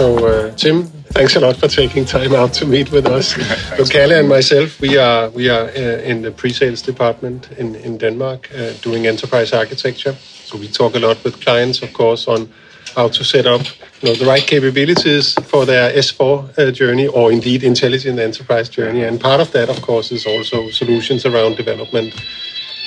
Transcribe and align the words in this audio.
So, 0.00 0.16
uh, 0.26 0.50
Tim, 0.56 0.84
thanks 1.12 1.36
a 1.36 1.40
lot 1.40 1.56
for 1.56 1.68
taking 1.68 2.06
time 2.06 2.34
out 2.34 2.54
to 2.54 2.64
meet 2.64 2.90
with 2.90 3.04
us. 3.04 3.34
so, 3.76 3.84
Kalle 3.84 4.12
and 4.12 4.30
myself, 4.30 4.80
we 4.80 4.96
are 4.96 5.28
we 5.28 5.50
are 5.50 5.68
uh, 5.68 6.10
in 6.10 6.22
the 6.22 6.30
pre-sales 6.30 6.80
department 6.80 7.50
in 7.58 7.74
in 7.74 7.98
Denmark, 7.98 8.48
uh, 8.54 8.72
doing 8.80 9.06
enterprise 9.06 9.52
architecture. 9.52 10.16
So 10.46 10.56
we 10.56 10.68
talk 10.68 10.94
a 10.94 10.98
lot 10.98 11.22
with 11.22 11.44
clients, 11.44 11.82
of 11.82 11.92
course, 11.92 12.30
on 12.30 12.48
how 12.96 13.08
to 13.08 13.24
set 13.24 13.46
up 13.46 13.60
you 14.00 14.08
know, 14.08 14.14
the 14.14 14.24
right 14.24 14.46
capabilities 14.46 15.34
for 15.44 15.66
their 15.66 15.92
S4 15.92 16.58
uh, 16.58 16.70
journey 16.72 17.06
or 17.08 17.30
indeed 17.30 17.62
intelligent 17.62 18.18
enterprise 18.18 18.70
journey. 18.70 19.04
And 19.04 19.20
part 19.20 19.40
of 19.40 19.50
that, 19.50 19.68
of 19.68 19.82
course, 19.82 20.14
is 20.14 20.24
also 20.26 20.70
solutions 20.70 21.26
around 21.26 21.56
development. 21.56 22.14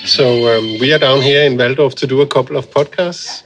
So 0.05 0.25
um, 0.57 0.79
we 0.79 0.91
are 0.93 0.99
down 0.99 1.21
here 1.21 1.43
in 1.45 1.57
Walldorf 1.57 1.93
to 1.93 2.07
do 2.07 2.21
a 2.21 2.27
couple 2.27 2.57
of 2.57 2.71
podcasts 2.71 3.43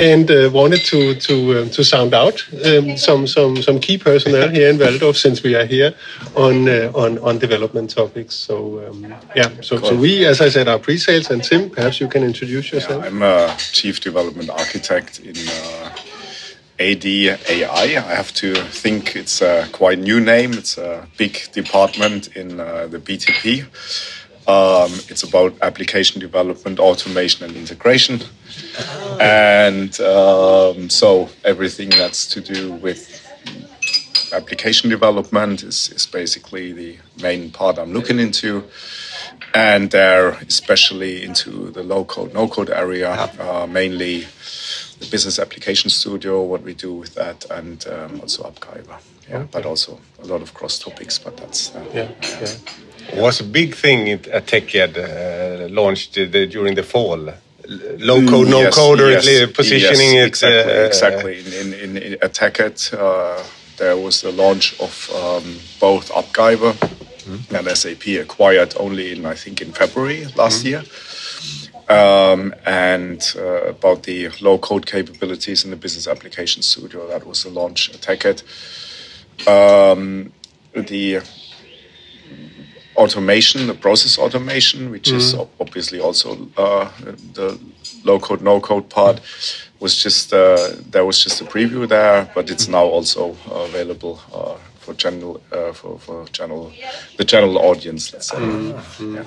and 0.00 0.30
uh, 0.30 0.50
wanted 0.52 0.84
to 0.84 1.14
to 1.14 1.58
uh, 1.58 1.68
to 1.68 1.84
sound 1.84 2.14
out 2.14 2.44
um, 2.64 2.96
some 2.96 3.26
some 3.26 3.62
some 3.62 3.80
key 3.80 3.98
personnel 3.98 4.48
here 4.48 4.68
in 4.68 4.76
Walldorf 4.76 5.16
since 5.16 5.42
we 5.42 5.54
are 5.54 5.64
here 5.64 5.94
on 6.34 6.68
uh, 6.68 6.92
on 6.94 7.18
on 7.18 7.38
development 7.38 7.90
topics. 7.90 8.34
So 8.34 8.86
um, 8.86 9.14
yeah, 9.34 9.50
so 9.62 9.78
so 9.78 9.94
we, 9.96 10.26
as 10.26 10.40
I 10.40 10.48
said, 10.48 10.68
are 10.68 10.78
pre-sales. 10.78 11.30
And 11.30 11.42
Tim, 11.42 11.70
perhaps 11.70 12.00
you 12.00 12.08
can 12.08 12.22
introduce 12.22 12.72
yourself. 12.72 13.02
Yeah, 13.02 13.08
I'm 13.08 13.22
a 13.22 13.56
chief 13.58 14.00
development 14.00 14.50
architect 14.50 15.20
in. 15.20 15.36
Uh, 15.36 15.90
AD 16.78 17.06
AI. 17.06 17.70
I 17.72 17.86
have 17.86 18.34
to 18.34 18.54
think 18.54 19.16
it's 19.16 19.40
a 19.40 19.66
quite 19.72 19.98
new 19.98 20.20
name. 20.20 20.52
It's 20.52 20.76
a 20.76 21.08
big 21.16 21.50
department 21.52 22.36
in 22.36 22.60
uh, 22.60 22.86
the 22.86 22.98
BTP. 22.98 23.64
Um, 24.48 24.92
it's 25.08 25.24
about 25.24 25.54
application 25.60 26.20
development, 26.20 26.78
automation, 26.78 27.44
and 27.44 27.56
integration. 27.56 28.20
And 29.20 29.98
um, 30.00 30.88
so 30.88 31.28
everything 31.44 31.90
that's 31.90 32.26
to 32.26 32.40
do 32.40 32.74
with 32.74 33.22
application 34.32 34.90
development 34.90 35.62
is, 35.62 35.90
is 35.90 36.06
basically 36.06 36.72
the 36.72 36.98
main 37.22 37.50
part 37.50 37.78
I'm 37.78 37.92
looking 37.92 38.20
into. 38.20 38.64
And 39.54 39.92
especially 39.94 41.24
into 41.24 41.70
the 41.70 41.82
low 41.82 42.04
code, 42.04 42.34
no 42.34 42.46
code 42.46 42.70
area, 42.70 43.10
uh, 43.40 43.66
mainly 43.66 44.26
the 45.00 45.06
business 45.10 45.38
application 45.38 45.90
studio, 45.90 46.42
what 46.42 46.62
we 46.62 46.74
do 46.74 46.94
with 46.94 47.14
that, 47.14 47.44
and 47.50 47.86
um, 47.88 48.20
also 48.20 48.44
AppGyver. 48.44 49.15
Yeah, 49.28 49.38
okay. 49.38 49.48
but 49.52 49.66
also 49.66 49.98
a 50.22 50.26
lot 50.26 50.42
of 50.42 50.54
cross 50.54 50.78
topics. 50.78 51.18
But 51.18 51.36
that's 51.36 51.74
uh, 51.74 51.84
yeah, 51.92 52.10
yeah. 52.40 52.48
It 53.12 53.20
was 53.20 53.40
a 53.40 53.44
big 53.44 53.74
thing 53.74 54.08
at 54.08 54.46
TechEd 54.46 54.96
uh, 54.96 55.68
launched 55.68 56.14
the, 56.14 56.46
during 56.46 56.74
the 56.74 56.82
fall. 56.82 57.32
Low 57.98 58.24
code, 58.26 58.48
no 58.48 58.60
yes, 58.60 58.74
code, 58.74 59.00
or 59.00 59.10
yes, 59.10 59.50
positioning 59.52 60.14
yes, 60.14 60.22
it. 60.22 60.28
Exactly, 60.28 60.72
uh, 60.72 60.86
exactly. 60.86 61.60
In, 61.60 61.72
in, 61.74 61.96
in, 61.96 62.12
at 62.14 62.32
TechEd, 62.32 62.94
uh, 62.94 63.42
there 63.76 63.96
was 63.96 64.22
the 64.22 64.30
launch 64.30 64.78
of 64.80 65.10
um, 65.10 65.58
both 65.80 66.10
AppGyver 66.10 66.74
mm-hmm. 66.74 67.54
and 67.54 67.76
SAP 67.76 68.06
acquired 68.22 68.74
only 68.78 69.12
in, 69.12 69.26
I 69.26 69.34
think, 69.34 69.60
in 69.60 69.72
February 69.72 70.26
last 70.36 70.64
mm-hmm. 70.64 70.68
year. 70.68 70.84
Um, 71.88 72.52
and 72.64 73.22
uh, 73.36 73.68
about 73.68 74.02
the 74.04 74.30
low 74.40 74.58
code 74.58 74.86
capabilities 74.86 75.64
in 75.64 75.70
the 75.70 75.76
business 75.76 76.08
application 76.08 76.62
studio. 76.62 77.06
That 77.08 77.24
was 77.26 77.44
the 77.44 77.50
launch 77.50 77.90
at 77.90 78.00
TechEd. 78.00 78.42
Um, 79.46 80.32
the 80.74 81.22
automation, 82.96 83.66
the 83.66 83.74
process 83.74 84.18
automation, 84.18 84.90
which 84.90 85.10
mm. 85.10 85.16
is 85.16 85.34
obviously 85.60 86.00
also 86.00 86.48
uh, 86.56 86.90
the 87.34 87.58
low 88.04 88.18
code, 88.18 88.42
no 88.42 88.60
code 88.60 88.88
part, 88.88 89.20
was 89.80 90.02
just 90.02 90.32
uh, 90.32 90.70
there 90.90 91.04
was 91.04 91.22
just 91.22 91.40
a 91.40 91.44
preview 91.44 91.86
there, 91.88 92.30
but 92.34 92.50
it's 92.50 92.68
now 92.68 92.84
also 92.84 93.36
available 93.50 94.20
uh, 94.32 94.56
for 94.80 94.94
general 94.94 95.40
uh, 95.52 95.72
for 95.72 95.98
for 95.98 96.24
general 96.32 96.72
the 97.18 97.24
general 97.24 97.58
audience. 97.58 98.12
Let's 98.12 98.28
say. 98.28 98.36
Mm. 98.36 99.14
Yeah. 99.16 99.24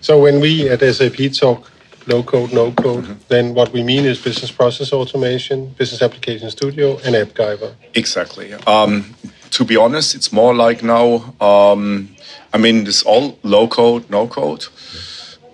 So 0.00 0.20
when 0.20 0.40
we 0.40 0.68
at 0.68 0.80
SAP 0.80 1.32
talk 1.32 1.70
low 2.06 2.22
code, 2.22 2.52
no 2.52 2.72
code, 2.72 3.04
mm-hmm. 3.04 3.14
then 3.28 3.54
what 3.54 3.72
we 3.72 3.82
mean 3.82 4.04
is 4.04 4.20
business 4.22 4.50
process 4.50 4.92
automation, 4.92 5.70
business 5.70 6.02
application 6.02 6.50
studio, 6.50 6.98
and 7.04 7.14
AppGyver. 7.14 7.74
Exactly. 7.94 8.52
Um, 8.66 9.14
to 9.56 9.64
be 9.64 9.76
honest, 9.76 10.14
it's 10.14 10.32
more 10.32 10.54
like 10.54 10.82
now. 10.82 11.34
Um, 11.40 12.14
I 12.52 12.58
mean, 12.58 12.86
it's 12.86 13.02
all 13.02 13.38
low 13.42 13.66
code, 13.68 14.10
no 14.10 14.28
code. 14.28 14.66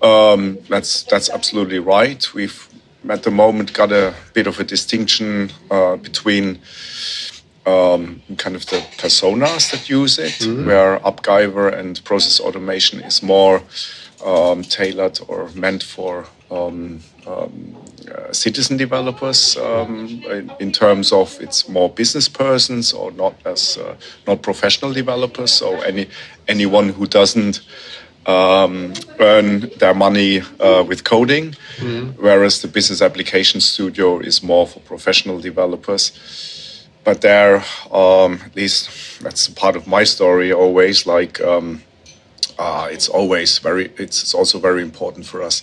Um, 0.03 0.59
that's 0.69 1.05
that's 1.05 1.31
absolutely 1.31 1.79
right. 1.79 2.35
We've 2.35 2.69
at 3.09 3.23
the 3.23 3.31
moment 3.31 3.73
got 3.73 3.93
a 3.93 4.15
bit 4.35 4.49
of 4.49 4.59
a 4.59 4.65
distinction 4.65 5.53
uh, 5.71 5.97
between 5.97 6.59
um, 7.65 8.23
kind 8.39 8.57
of 8.57 8.67
the 8.67 8.81
personas 8.99 9.71
that 9.71 9.89
use 9.89 10.19
it, 10.19 10.33
mm-hmm. 10.33 10.67
where 10.67 10.99
AppGyver 10.99 11.73
and 11.73 12.03
process 12.05 12.41
automation 12.41 12.99
is 13.01 13.23
more 13.23 13.63
um, 14.27 14.63
tailored 14.63 15.21
or 15.29 15.49
meant 15.55 15.85
for 15.85 16.27
um, 16.51 17.01
um, 17.25 17.77
uh, 18.09 18.33
citizen 18.33 18.77
developers 18.77 19.57
um, 19.57 20.23
in, 20.31 20.53
in, 20.61 20.73
terms 20.73 21.13
of 21.13 21.41
it's 21.41 21.69
more 21.69 21.89
business 21.89 22.29
persons 22.29 22.93
or 22.93 23.11
not 23.13 23.35
as 23.45 23.79
uh, 23.79 23.97
not 24.27 24.43
professional 24.43 24.93
developers. 24.93 25.53
So 25.53 25.81
any 25.81 26.09
anyone 26.49 26.91
who 26.91 27.07
doesn't 27.07 27.61
um, 28.27 28.93
earn 29.19 29.71
their 29.79 29.95
money 29.95 30.43
uh, 30.61 30.85
with 30.87 31.05
coding, 31.05 31.53
mm-hmm. 31.77 32.23
whereas 32.23 32.63
the 32.63 32.69
business 32.69 33.03
application 33.03 33.61
studio 33.61 34.21
is 34.21 34.43
more 34.43 34.67
for 34.67 34.81
professional 34.81 35.41
developers. 35.41 36.87
But 37.05 37.21
there, 37.21 37.65
um, 37.91 38.41
at 38.45 38.55
least 38.55 39.21
that's 39.21 39.49
part 39.49 39.77
of 39.77 39.87
my 39.87 40.05
story. 40.05 40.53
Always 40.53 41.07
like 41.07 41.41
um, 41.41 41.83
uh, 42.59 42.89
it's 42.91 43.09
always 43.09 43.59
very. 43.59 43.87
It's, 43.97 44.23
it's 44.23 44.35
also 44.35 44.59
very 44.59 44.83
important 44.83 45.27
for 45.27 45.43
us 45.43 45.63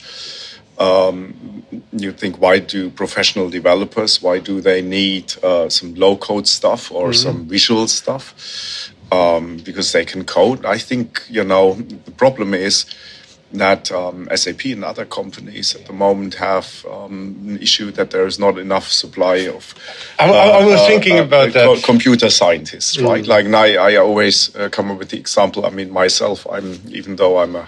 um, 0.79 1.63
you 1.91 2.11
think, 2.11 2.39
why 2.39 2.59
do 2.59 2.89
professional 2.89 3.49
developers, 3.49 4.21
why 4.21 4.39
do 4.39 4.61
they 4.61 4.81
need 4.81 5.33
uh, 5.43 5.69
some 5.69 5.93
low 5.95 6.15
code 6.15 6.47
stuff 6.47 6.91
or 6.91 7.09
mm-hmm. 7.09 7.13
some 7.13 7.47
visual 7.47 7.87
stuff? 7.87 8.91
Um, 9.11 9.57
because 9.57 9.91
they 9.91 10.05
can 10.05 10.23
code. 10.23 10.65
I 10.65 10.77
think, 10.77 11.23
you 11.29 11.43
know, 11.43 11.73
the 11.73 12.11
problem 12.11 12.53
is 12.53 12.85
that 13.51 13.91
um, 13.91 14.29
SAP 14.35 14.65
and 14.65 14.85
other 14.85 15.05
companies 15.05 15.75
at 15.75 15.87
the 15.87 15.93
moment 15.93 16.35
have 16.35 16.85
um, 16.89 17.35
an 17.47 17.57
issue 17.59 17.89
that 17.91 18.11
there 18.11 18.27
is 18.27 18.37
not 18.37 18.59
enough 18.59 18.87
supply 18.87 19.37
of. 19.47 19.73
I, 20.19 20.29
I, 20.29 20.65
was 20.65 20.79
uh, 20.79 20.87
thinking 20.87 21.17
uh, 21.17 21.23
about 21.23 21.55
uh, 21.55 21.73
that. 21.73 21.83
Computer 21.83 22.29
scientists, 22.29 22.97
mm. 22.97 23.07
right? 23.07 23.25
Like 23.25 23.47
I, 23.47 23.75
I 23.77 23.95
always 23.95 24.55
uh, 24.55 24.69
come 24.69 24.91
up 24.91 24.99
with 24.99 25.09
the 25.09 25.17
example. 25.17 25.65
I 25.65 25.71
mean, 25.71 25.91
myself, 25.91 26.45
I'm 26.51 26.79
even 26.89 27.15
though 27.15 27.39
I'm 27.39 27.55
a 27.55 27.67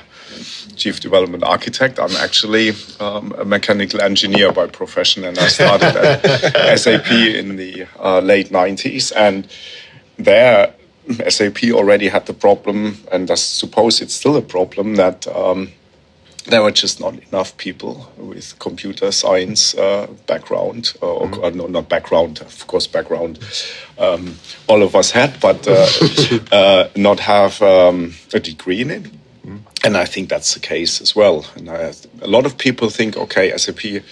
chief 0.75 0.99
development 0.99 1.43
architect. 1.43 1.99
I'm 1.99 2.15
actually 2.17 2.73
um, 2.99 3.33
a 3.37 3.45
mechanical 3.45 4.01
engineer 4.01 4.51
by 4.51 4.67
profession, 4.67 5.23
and 5.23 5.37
I 5.37 5.47
started 5.47 5.95
at 5.95 6.77
SAP 6.79 7.11
in 7.11 7.55
the 7.55 7.87
uh, 7.99 8.19
late 8.19 8.49
90s. 8.49 9.11
And 9.15 9.47
there, 10.17 10.73
SAP 11.27 11.63
already 11.71 12.09
had 12.09 12.25
the 12.25 12.33
problem, 12.33 12.97
and 13.11 13.29
I 13.29 13.35
suppose 13.35 14.01
it's 14.01 14.13
still 14.13 14.35
a 14.35 14.41
problem, 14.41 14.95
that 14.95 15.27
um, 15.27 15.71
there 16.45 16.61
were 16.63 16.71
just 16.71 16.99
not 16.99 17.13
enough 17.31 17.55
people 17.57 18.11
with 18.17 18.57
computer 18.59 19.11
science 19.11 19.75
uh, 19.75 20.07
background, 20.27 20.93
uh, 21.01 21.13
or, 21.13 21.27
mm. 21.27 21.55
no, 21.55 21.67
not 21.67 21.89
background, 21.89 22.41
of 22.41 22.65
course, 22.67 22.87
background. 22.87 23.39
Um, 23.97 24.35
all 24.67 24.81
of 24.81 24.95
us 24.95 25.11
had, 25.11 25.39
but 25.39 25.67
uh, 25.67 25.87
uh 26.51 26.89
not 26.95 27.19
have 27.19 27.61
um, 27.61 28.13
a 28.33 28.39
degree 28.39 28.81
in 28.81 28.91
it. 28.91 29.05
And 29.83 29.97
I 29.97 30.05
think 30.05 30.29
that's 30.29 30.53
the 30.53 30.59
case 30.59 31.01
as 31.01 31.15
well. 31.15 31.45
And 31.55 31.69
I, 31.69 31.93
a 32.21 32.27
lot 32.27 32.45
of 32.45 32.57
people 32.57 32.89
think, 32.89 33.17
okay, 33.17 33.55
SAP 33.57 34.03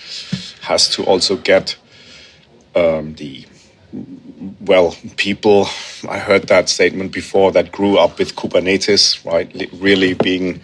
has 0.61 0.89
to 0.89 1.03
also 1.03 1.37
get 1.37 1.77
um, 2.75 3.13
the 3.15 3.45
well 4.61 4.95
people. 5.17 5.67
I 6.07 6.19
heard 6.19 6.47
that 6.47 6.69
statement 6.69 7.11
before 7.11 7.51
that 7.51 7.71
grew 7.71 7.97
up 7.97 8.17
with 8.17 8.35
Kubernetes, 8.35 9.23
right? 9.25 9.69
Really 9.73 10.13
being 10.13 10.61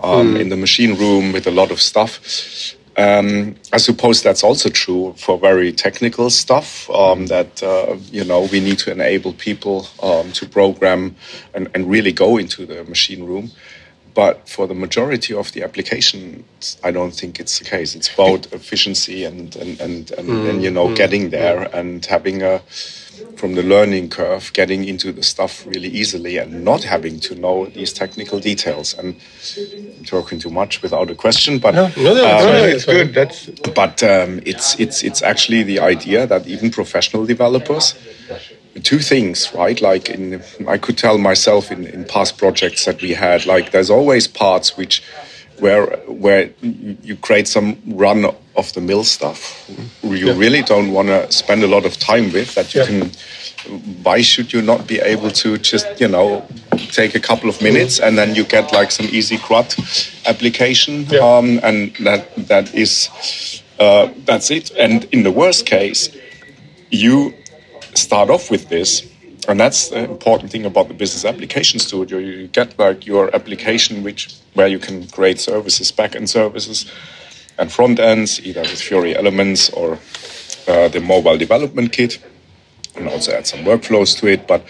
um, 0.00 0.34
mm. 0.34 0.40
in 0.40 0.48
the 0.48 0.56
machine 0.56 0.94
room 0.94 1.32
with 1.32 1.46
a 1.46 1.50
lot 1.50 1.70
of 1.70 1.80
stuff. 1.80 2.74
Um, 2.98 3.56
I 3.74 3.76
suppose 3.76 4.22
that's 4.22 4.42
also 4.42 4.70
true 4.70 5.14
for 5.18 5.38
very 5.38 5.70
technical 5.70 6.30
stuff. 6.30 6.88
Um, 6.88 7.26
that 7.26 7.62
uh, 7.62 7.96
you 8.10 8.24
know 8.24 8.48
we 8.50 8.60
need 8.60 8.78
to 8.80 8.90
enable 8.90 9.34
people 9.34 9.86
um, 10.02 10.32
to 10.32 10.46
program 10.46 11.14
and, 11.52 11.68
and, 11.74 11.90
really 11.90 12.12
go 12.12 12.38
into 12.38 12.64
the 12.64 12.84
machine 12.84 13.24
room. 13.24 13.50
But 14.16 14.48
for 14.48 14.66
the 14.66 14.74
majority 14.74 15.34
of 15.34 15.52
the 15.52 15.62
applications, 15.62 16.78
I 16.82 16.90
don't 16.90 17.12
think 17.12 17.38
it's 17.38 17.58
the 17.58 17.66
case. 17.66 17.94
It's 17.94 18.12
about 18.14 18.50
efficiency 18.50 19.24
and 19.24 19.54
and 19.56 19.78
and, 19.78 20.10
and, 20.12 20.28
mm. 20.28 20.48
and 20.48 20.62
you 20.62 20.70
know 20.70 20.88
mm. 20.88 20.96
getting 20.96 21.28
there 21.28 21.68
and 21.76 22.04
having 22.06 22.42
a 22.42 22.62
from 23.36 23.54
the 23.54 23.62
learning 23.62 24.08
curve, 24.08 24.50
getting 24.54 24.84
into 24.84 25.12
the 25.12 25.22
stuff 25.22 25.66
really 25.66 25.88
easily 25.88 26.38
and 26.38 26.64
not 26.64 26.82
having 26.84 27.20
to 27.20 27.34
know 27.34 27.66
these 27.66 27.92
technical 27.92 28.40
details. 28.40 28.94
And 28.94 29.16
I'm 29.98 30.04
talking 30.04 30.38
too 30.38 30.50
much 30.50 30.80
without 30.80 31.10
a 31.10 31.14
question, 31.14 31.58
but 31.58 31.74
no, 31.74 31.88
no, 31.96 32.14
no, 32.14 32.38
um, 32.38 32.46
no 32.46 32.64
it's 32.64 32.86
good. 32.86 33.12
That's 33.12 33.50
but 33.74 34.02
um, 34.02 34.40
it's 34.46 34.80
it's 34.80 35.02
it's 35.02 35.20
actually 35.20 35.62
the 35.62 35.80
idea 35.80 36.26
that 36.26 36.46
even 36.46 36.70
professional 36.70 37.26
developers 37.26 37.94
two 38.82 38.98
things, 38.98 39.52
right? 39.54 39.80
Like 39.80 40.08
in, 40.08 40.42
I 40.66 40.78
could 40.78 40.98
tell 40.98 41.18
myself 41.18 41.70
in, 41.70 41.86
in 41.86 42.04
past 42.04 42.38
projects 42.38 42.84
that 42.84 43.00
we 43.02 43.14
had, 43.14 43.46
like 43.46 43.70
there's 43.72 43.90
always 43.90 44.26
parts 44.26 44.76
which 44.76 45.02
where 45.58 45.86
where 46.06 46.50
you 46.60 47.16
create 47.16 47.48
some 47.48 47.78
run 47.86 48.26
of 48.56 48.72
the 48.74 48.80
mill 48.80 49.04
stuff 49.04 49.70
you 50.02 50.28
yeah. 50.28 50.36
really 50.36 50.62
don't 50.62 50.92
want 50.92 51.08
to 51.08 51.30
spend 51.32 51.62
a 51.62 51.66
lot 51.66 51.84
of 51.84 51.96
time 51.98 52.32
with 52.32 52.54
that 52.54 52.74
you 52.74 52.80
yeah. 52.80 52.86
can 52.86 53.10
why 54.02 54.20
should 54.20 54.52
you 54.52 54.62
not 54.62 54.86
be 54.86 54.98
able 55.00 55.30
to 55.30 55.58
just 55.58 55.86
you 56.00 56.08
know 56.08 56.46
take 56.92 57.14
a 57.14 57.20
couple 57.20 57.48
of 57.48 57.60
minutes 57.62 57.98
and 57.98 58.16
then 58.16 58.34
you 58.34 58.44
get 58.44 58.72
like 58.72 58.90
some 58.90 59.06
easy 59.06 59.38
CRUD 59.38 59.74
application 60.26 61.04
yeah. 61.06 61.18
um, 61.20 61.58
and 61.62 61.94
that 61.96 62.34
that 62.36 62.74
is 62.74 63.62
uh, 63.78 64.08
that's 64.24 64.50
it 64.50 64.70
and 64.72 65.04
in 65.04 65.22
the 65.22 65.32
worst 65.32 65.66
case 65.66 66.14
you 66.90 67.34
start 67.96 68.30
off 68.30 68.50
with 68.50 68.68
this 68.68 69.06
and 69.48 69.60
that's 69.60 69.88
the 69.88 70.04
important 70.04 70.50
thing 70.50 70.64
about 70.64 70.88
the 70.88 70.94
business 70.94 71.24
application 71.24 71.78
studio 71.78 72.18
you 72.18 72.48
get 72.48 72.78
like 72.78 73.06
your 73.06 73.34
application 73.34 74.02
which 74.02 74.34
where 74.54 74.66
you 74.66 74.78
can 74.78 75.06
create 75.08 75.38
services 75.38 75.92
backend 75.92 76.28
services 76.28 76.90
and 77.58 77.72
front 77.72 77.98
ends 77.98 78.40
either 78.44 78.60
with 78.60 78.80
Fiori 78.80 79.16
elements 79.16 79.70
or 79.70 79.98
uh, 80.68 80.88
the 80.88 81.00
mobile 81.00 81.38
development 81.38 81.92
kit 81.92 82.18
and 82.96 83.08
also 83.08 83.32
add 83.32 83.46
some 83.46 83.60
workflows 83.60 84.18
to 84.18 84.26
it 84.26 84.46
but 84.46 84.64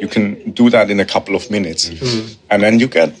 you 0.00 0.08
can 0.08 0.50
do 0.52 0.70
that 0.70 0.90
in 0.90 1.00
a 1.00 1.04
couple 1.04 1.34
of 1.34 1.50
minutes 1.50 1.88
mm-hmm. 1.88 2.32
and 2.50 2.62
then 2.62 2.78
you 2.78 2.86
get 2.86 3.12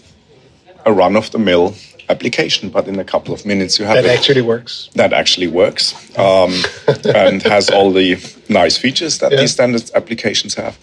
a 0.86 0.92
run 0.92 1.16
of 1.16 1.30
the 1.30 1.38
mill 1.38 1.74
application, 2.10 2.68
but 2.70 2.88
in 2.88 2.98
a 2.98 3.04
couple 3.04 3.32
of 3.32 3.46
minutes 3.46 3.78
you 3.78 3.86
have 3.86 3.94
that 3.96 4.04
it. 4.04 4.18
actually 4.18 4.42
works. 4.42 4.90
That 4.94 5.12
actually 5.12 5.48
works 5.48 5.94
um, 6.18 6.52
and 7.14 7.42
has 7.42 7.70
all 7.70 7.92
the 7.92 8.18
nice 8.48 8.76
features 8.76 9.18
that 9.18 9.32
yeah. 9.32 9.40
these 9.40 9.52
standard 9.52 9.90
applications 9.94 10.54
have. 10.54 10.76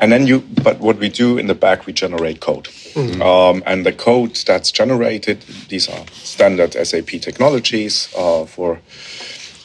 And 0.00 0.10
then 0.10 0.26
you, 0.26 0.40
but 0.62 0.80
what 0.80 0.96
we 0.98 1.10
do 1.10 1.36
in 1.36 1.46
the 1.46 1.54
back, 1.54 1.84
we 1.86 1.92
generate 1.92 2.40
code. 2.40 2.64
Mm-hmm. 2.94 3.20
Um, 3.20 3.62
and 3.66 3.84
the 3.84 3.92
code 3.92 4.34
that's 4.46 4.72
generated, 4.72 5.42
these 5.68 5.90
are 5.90 6.06
standard 6.12 6.72
SAP 6.72 7.20
technologies 7.20 8.08
uh, 8.16 8.46
for, 8.46 8.80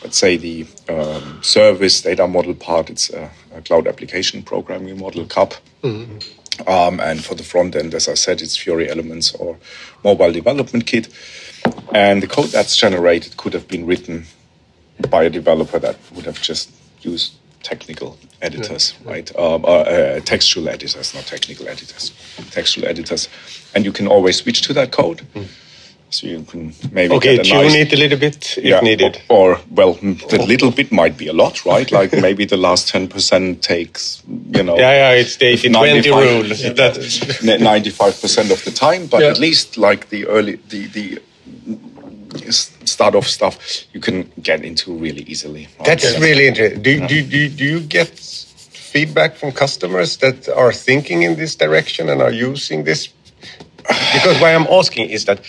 let's 0.04 0.18
say, 0.18 0.36
the 0.36 0.68
um, 0.90 1.42
service 1.42 2.02
data 2.02 2.28
model 2.28 2.54
part. 2.54 2.90
It's 2.90 3.10
a, 3.12 3.32
a, 3.56 3.62
cloud 3.62 3.88
application 3.88 4.44
programming 4.44 5.00
model, 5.00 5.26
CAP. 5.26 5.54
Mm-hmm. 5.84 6.18
Um, 6.68 7.00
and 7.00 7.24
for 7.24 7.36
the 7.36 7.44
front 7.44 7.76
end, 7.76 7.94
as 7.94 8.08
I 8.08 8.14
said, 8.14 8.42
it's 8.42 8.58
Fiori 8.58 8.90
Elements 8.90 9.34
or 9.36 9.58
Mobile 10.04 10.32
Development 10.32 10.86
Kit. 10.86 11.10
And 11.94 12.22
the 12.22 12.28
code 12.28 12.50
that's 12.50 12.76
generated 12.76 13.38
could 13.38 13.54
have 13.54 13.68
been 13.68 13.86
written 13.86 14.26
by 15.10 15.24
a 15.24 15.30
developer 15.30 15.80
that 15.80 15.98
would 16.14 16.26
have 16.26 16.42
just 16.42 16.72
used 17.02 17.34
technical 17.64 18.18
editors, 18.42 18.94
yeah. 19.04 19.12
right? 19.12 19.36
Um, 19.38 19.66
uh, 19.66 19.68
uh, 19.68 20.20
textual 20.22 20.70
editors, 20.70 21.14
not 21.14 21.26
technical 21.26 21.68
editors, 21.68 22.12
textual 22.52 22.88
editors. 22.88 23.28
And 23.74 23.84
you 23.84 23.92
can 23.92 24.08
always 24.08 24.38
switch 24.38 24.62
to 24.64 24.74
that 24.74 24.92
code. 24.92 25.24
Mm. 25.34 25.48
So 26.10 26.28
you 26.28 26.44
can 26.44 26.74
maybe 26.92 27.14
okay 27.16 27.38
tune 27.38 27.64
nice, 27.64 27.76
it 27.76 27.94
a 27.94 27.98
little 27.98 28.18
bit 28.18 28.58
if 28.58 28.64
yeah, 28.64 28.80
needed, 28.80 29.22
or, 29.28 29.56
or, 29.56 29.62
well, 29.72 29.94
the 29.94 30.44
little 30.48 30.72
bit 30.72 30.92
might 30.92 31.18
be 31.18 31.28
a 31.28 31.34
lot, 31.34 31.66
right? 31.66 31.92
Like 31.92 32.14
maybe 32.28 32.46
the 32.46 32.58
last 32.58 32.88
ten 32.88 33.08
percent 33.08 33.62
takes, 33.62 34.24
you 34.28 34.64
know, 34.64 34.78
yeah, 34.78 35.12
yeah, 35.12 35.20
it's 35.20 35.36
the 35.38 35.54
80-20 35.56 37.44
rule. 37.44 37.60
Ninety-five 37.72 38.22
percent 38.22 38.52
of 38.52 38.64
the 38.64 38.72
time, 38.72 39.08
but 39.08 39.22
yeah. 39.22 39.30
at 39.30 39.40
least 39.40 39.78
like 39.78 40.10
the 40.10 40.26
early 40.28 40.56
the 40.70 40.88
the 40.88 41.20
start 42.86 43.16
off 43.16 43.28
stuff 43.28 43.58
you 43.94 44.00
can 44.00 44.32
get 44.42 44.64
into 44.64 44.94
really 44.94 45.24
easily. 45.24 45.68
Right? 45.80 45.86
That's 45.86 46.20
really 46.20 46.48
interesting. 46.48 46.82
Do, 46.82 47.08
do, 47.08 47.22
do, 47.22 47.50
do 47.50 47.64
you 47.64 47.80
get 47.80 48.10
feedback 48.10 49.36
from 49.36 49.52
customers 49.52 50.18
that 50.18 50.48
are 50.50 50.72
thinking 50.72 51.24
in 51.24 51.36
this 51.36 51.56
direction 51.56 52.10
and 52.10 52.22
are 52.22 52.32
using 52.32 52.84
this? 52.84 53.10
Because 53.78 54.40
why 54.42 54.54
I'm 54.56 54.68
asking 54.68 55.10
is 55.10 55.26
that 55.26 55.40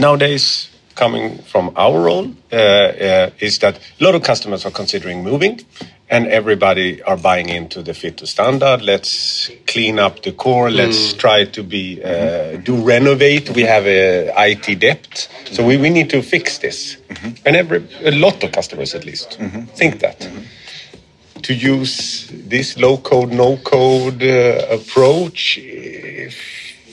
nowadays 0.00 0.70
coming 0.94 1.38
from 1.38 1.72
our 1.76 2.00
role 2.00 2.26
uh, 2.52 2.56
uh, 2.56 3.30
is 3.38 3.58
that 3.60 3.78
a 4.00 4.04
lot 4.04 4.14
of 4.14 4.22
customers 4.22 4.64
are 4.64 4.70
considering 4.70 5.22
moving 5.22 5.60
and 6.08 6.26
everybody 6.26 7.00
are 7.02 7.16
buying 7.16 7.48
into 7.48 7.82
the 7.82 7.94
fit 7.94 8.16
to 8.16 8.26
standard 8.26 8.82
let's 8.82 9.50
clean 9.66 9.98
up 9.98 10.22
the 10.22 10.32
core 10.32 10.70
let's 10.70 11.12
mm. 11.12 11.18
try 11.18 11.44
to 11.44 11.62
be 11.62 12.02
uh, 12.02 12.56
do 12.68 12.74
renovate 12.82 13.50
we 13.50 13.62
have 13.62 13.86
a 13.86 14.32
it 14.36 14.78
debt 14.78 15.28
so 15.52 15.64
we, 15.64 15.76
we 15.76 15.90
need 15.90 16.10
to 16.10 16.20
fix 16.22 16.58
this 16.58 16.96
mm-hmm. 17.08 17.30
and 17.46 17.56
every 17.56 17.78
a 18.04 18.10
lot 18.10 18.42
of 18.42 18.50
customers 18.52 18.94
at 18.94 19.04
least 19.04 19.38
mm-hmm. 19.38 19.62
think 19.80 20.00
that 20.00 20.18
mm-hmm. 20.20 21.40
to 21.42 21.54
use 21.54 22.28
this 22.32 22.76
low 22.76 22.96
code 22.96 23.32
no 23.32 23.56
code 23.58 24.22
uh, 24.22 24.66
approach 24.70 25.58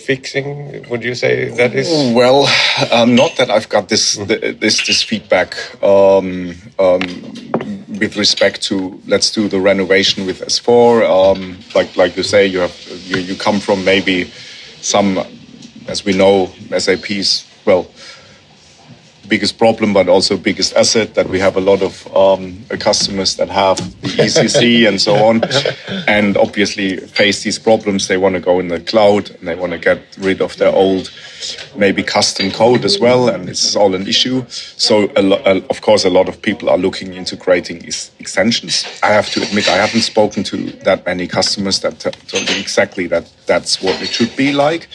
fixing? 0.08 0.88
Would 0.90 1.04
you 1.04 1.16
say 1.16 1.50
that 1.60 1.76
is? 1.76 1.90
Well, 2.16 2.48
um, 2.92 3.14
not 3.16 3.36
that 3.38 3.50
I've 3.52 3.70
got 3.70 3.90
this 3.90 4.16
this 4.64 4.76
this 4.88 5.04
feedback 5.04 5.52
um, 5.84 6.56
um, 6.80 7.02
with 8.00 8.16
respect 8.16 8.62
to 8.70 8.76
let's 9.06 9.30
do 9.32 9.50
the 9.50 9.60
renovation 9.60 10.26
with 10.26 10.40
S4. 10.42 11.04
Um, 11.18 11.42
like 11.76 11.90
like 11.98 12.16
you 12.18 12.24
say, 12.24 12.48
you 12.48 12.60
have 12.60 12.78
you, 13.10 13.18
you 13.30 13.36
come 13.36 13.60
from 13.60 13.84
maybe 13.84 14.32
some, 14.82 15.20
as 15.88 16.06
we 16.06 16.14
know, 16.14 16.48
SAP's 16.78 17.46
well 17.66 17.84
biggest 19.28 19.58
problem, 19.58 19.94
but 19.94 20.08
also 20.08 20.38
biggest 20.38 20.76
asset 20.76 21.16
that 21.16 21.30
we 21.30 21.40
have 21.40 21.58
a 21.58 21.62
lot 21.62 21.82
of 21.82 22.08
um, 22.16 22.64
customers 22.80 23.36
that 23.36 23.50
have 23.50 23.78
the 24.02 24.08
ECC 24.26 24.88
and 24.88 25.00
so 25.00 25.16
on, 25.16 25.42
and 26.08 26.38
obviously 26.38 26.98
face 26.98 27.44
these 27.44 27.60
problems. 27.60 28.08
They 28.08 28.18
want 28.18 28.36
to 28.36 28.42
go 28.42 28.60
in 28.60 28.68
the 28.68 28.80
cloud 28.80 29.30
and 29.32 29.48
they 29.48 29.56
want 29.56 29.74
to 29.74 29.80
get 29.80 30.00
rid 30.18 30.42
of 30.42 30.58
their 30.58 30.74
old, 30.74 31.12
maybe 31.76 32.04
custom 32.04 32.52
code 32.52 32.86
as 32.86 33.00
well, 33.00 33.30
and 33.30 33.50
it's 33.50 33.76
all 33.76 33.94
an 33.96 34.08
issue. 34.08 34.46
So, 34.50 35.12
a 35.16 35.68
of 35.70 35.82
course, 35.82 36.06
a 36.06 36.10
lot 36.10 36.30
of 36.30 36.42
people 36.42 36.70
are 36.70 36.78
looking 36.78 37.14
into 37.14 37.38
creating 37.38 37.80
these 37.80 38.12
extensions. 38.20 38.86
I 39.04 39.08
have 39.08 39.30
to 39.32 39.42
admit, 39.42 39.70
I 39.70 39.76
haven't 39.76 40.02
spoken 40.02 40.44
to 40.46 40.58
that 40.84 41.06
many 41.06 41.28
customers 41.28 41.80
that 41.82 42.00
told 42.00 42.48
me 42.50 42.60
exactly 42.60 43.08
that 43.08 43.32
that's 43.46 43.82
what 43.82 44.02
it 44.02 44.10
should 44.10 44.36
be 44.36 44.52
like. 44.54 44.88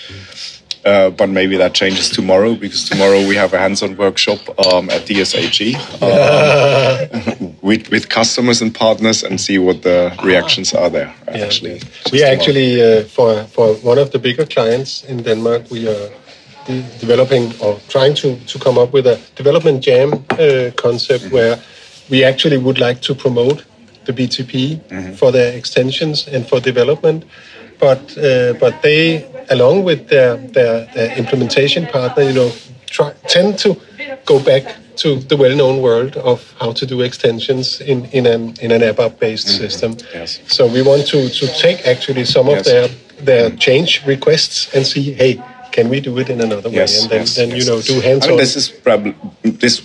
Uh, 0.85 1.11
but 1.11 1.29
maybe 1.29 1.57
that 1.57 1.75
changes 1.75 2.11
tomorrow 2.11 2.57
because 2.57 2.89
tomorrow 2.89 3.27
we 3.29 3.37
have 3.37 3.53
a 3.55 3.59
hands-on 3.59 3.97
workshop 3.97 4.41
um, 4.67 4.91
at 4.91 5.03
DSAG 5.03 5.77
um, 6.03 7.57
with, 7.63 7.89
with 7.91 8.09
customers 8.09 8.61
and 8.61 8.75
partners 8.75 9.23
and 9.23 9.41
see 9.41 9.59
what 9.59 9.83
the 9.83 10.13
reactions 10.25 10.75
are 10.75 10.91
there. 10.91 11.15
Yeah. 11.29 11.45
Actually, 11.45 11.81
we 12.11 12.25
actually 12.25 12.83
uh, 12.83 13.05
for 13.05 13.45
for 13.45 13.75
one 13.75 13.99
of 13.99 14.11
the 14.11 14.19
bigger 14.19 14.45
clients 14.45 15.05
in 15.05 15.23
Denmark, 15.23 15.71
we 15.71 15.87
are 15.87 16.11
de 16.67 16.83
developing 16.99 17.53
or 17.61 17.79
trying 17.89 18.15
to 18.15 18.37
to 18.47 18.59
come 18.59 18.77
up 18.77 18.93
with 18.93 19.07
a 19.07 19.21
development 19.37 19.85
jam 19.85 20.13
uh, 20.13 20.71
concept 20.75 21.25
mm 21.25 21.29
-hmm. 21.29 21.35
where 21.35 21.59
we 22.11 22.25
actually 22.25 22.59
would 22.59 22.79
like 22.79 23.01
to 23.01 23.15
promote 23.15 23.63
the 24.05 24.13
BTP 24.13 24.53
mm 24.55 24.81
-hmm. 24.89 25.15
for 25.15 25.33
their 25.33 25.55
extensions 25.55 26.29
and 26.35 26.49
for 26.49 26.61
development 26.61 27.23
but 27.79 28.17
uh, 28.19 28.55
but 28.55 28.83
they, 28.83 29.25
along 29.51 29.85
with 29.85 30.09
their, 30.09 30.37
their, 30.37 30.87
their 30.95 31.17
implementation 31.19 31.87
partner, 31.87 32.23
you 32.23 32.33
know, 32.33 32.53
try, 32.87 33.13
tend 33.29 33.59
to 33.59 33.77
go 34.25 34.39
back 34.39 34.77
to 34.97 35.17
the 35.17 35.37
well-known 35.37 35.81
world 35.81 36.17
of 36.17 36.55
how 36.61 36.73
to 36.73 36.87
do 36.87 37.01
extensions 37.01 37.81
in 37.81 38.05
in 38.07 38.27
an 38.27 38.55
in 38.61 38.71
an 38.73 38.83
ABAP-based 38.83 39.49
mm-hmm. 39.49 39.63
system. 39.63 39.97
Yes. 40.15 40.41
So 40.47 40.67
we 40.67 40.83
want 40.83 41.07
to 41.09 41.29
to 41.29 41.47
take 41.59 41.87
actually 41.87 42.25
some 42.25 42.49
of 42.49 42.57
yes. 42.57 42.67
their 42.67 42.89
their 43.25 43.51
change 43.57 44.05
requests 44.07 44.75
and 44.75 44.87
see, 44.87 45.13
hey, 45.13 45.43
can 45.73 45.89
we 45.89 46.01
do 46.01 46.19
it 46.19 46.29
in 46.29 46.41
another 46.41 46.69
yes, 46.69 46.93
way? 46.93 47.03
And 47.03 47.11
then, 47.11 47.21
yes, 47.21 47.35
then 47.37 47.51
you 47.51 47.65
know, 47.65 47.81
do 47.81 48.01
hands-on. 48.01 48.29
I 48.29 48.33
mean, 48.33 48.39
this 48.39 48.57
is 48.57 48.69
probably 48.69 49.15
this. 49.43 49.83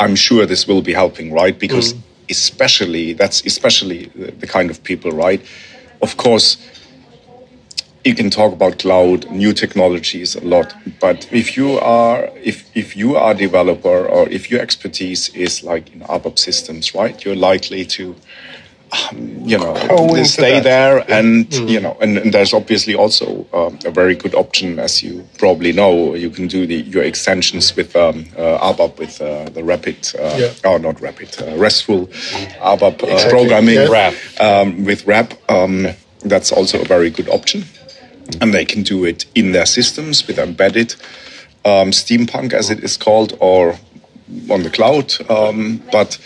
I'm 0.00 0.16
sure 0.16 0.46
this 0.46 0.66
will 0.66 0.82
be 0.82 0.92
helping, 0.92 1.32
right? 1.32 1.56
Because 1.58 1.94
mm. 1.94 2.00
especially 2.30 3.12
that's 3.12 3.44
especially 3.44 4.06
the, 4.14 4.32
the 4.32 4.46
kind 4.46 4.70
of 4.70 4.82
people, 4.82 5.12
right? 5.12 5.40
Of 6.00 6.16
course 6.16 6.56
you 8.04 8.14
can 8.14 8.30
talk 8.30 8.52
about 8.52 8.78
cloud 8.78 9.30
new 9.30 9.52
technologies 9.52 10.34
a 10.34 10.40
lot 10.40 10.74
but 11.00 11.28
if 11.32 11.56
you 11.56 11.78
are 11.78 12.28
if 12.42 12.64
if 12.74 12.96
you 12.96 13.16
are 13.16 13.32
a 13.32 13.34
developer 13.34 14.06
or 14.06 14.28
if 14.28 14.50
your 14.50 14.60
expertise 14.60 15.28
is 15.30 15.62
like 15.62 15.92
in 15.94 16.00
ABAP 16.00 16.38
systems 16.38 16.94
right 16.94 17.24
you're 17.24 17.36
likely 17.36 17.84
to 17.84 18.14
um, 18.92 19.38
you 19.48 19.56
know 19.56 19.74
oh, 19.90 20.22
stay 20.22 20.60
that. 20.60 20.64
there 20.64 21.10
and 21.10 21.46
mm. 21.46 21.68
you 21.68 21.80
know 21.80 21.96
and, 22.02 22.18
and, 22.18 22.34
there's 22.34 22.52
obviously 22.52 22.94
also 22.94 23.46
um, 23.54 23.78
a 23.86 23.90
very 23.90 24.14
good 24.14 24.34
option 24.34 24.78
as 24.78 25.02
you 25.02 25.26
probably 25.38 25.72
know 25.72 26.14
you 26.14 26.28
can 26.28 26.46
do 26.46 26.66
the 26.66 26.82
your 26.82 27.02
extensions 27.02 27.74
with 27.74 27.96
um, 27.96 28.26
uh, 28.36 28.72
ABAP 28.72 28.98
with 28.98 29.20
uh, 29.22 29.48
the 29.50 29.64
rapid 29.64 29.96
uh, 30.18 30.36
yeah. 30.38 30.52
oh 30.64 30.76
not 30.76 31.00
rapid 31.00 31.34
uh, 31.40 31.56
restful 31.56 32.08
ABAP 32.60 33.02
uh, 33.02 33.06
exactly. 33.06 33.30
programming 33.30 33.74
yeah. 33.76 34.12
Um, 34.40 34.84
with 34.84 35.06
RAP 35.06 35.32
um, 35.50 35.86
that's 36.24 36.52
also 36.52 36.80
a 36.80 36.84
very 36.84 37.08
good 37.08 37.28
option 37.30 37.64
and 38.40 38.52
they 38.52 38.64
can 38.64 38.82
do 38.82 39.04
it 39.04 39.26
in 39.34 39.52
their 39.52 39.66
systems 39.66 40.26
with 40.26 40.38
embedded 40.38 40.94
um, 41.64 41.90
steampunk, 41.90 42.52
as 42.52 42.70
it 42.70 42.82
is 42.82 42.96
called, 42.96 43.36
or 43.40 43.78
on 44.50 44.62
the 44.62 44.70
cloud. 44.70 45.14
Um, 45.30 45.82
but 45.90 46.18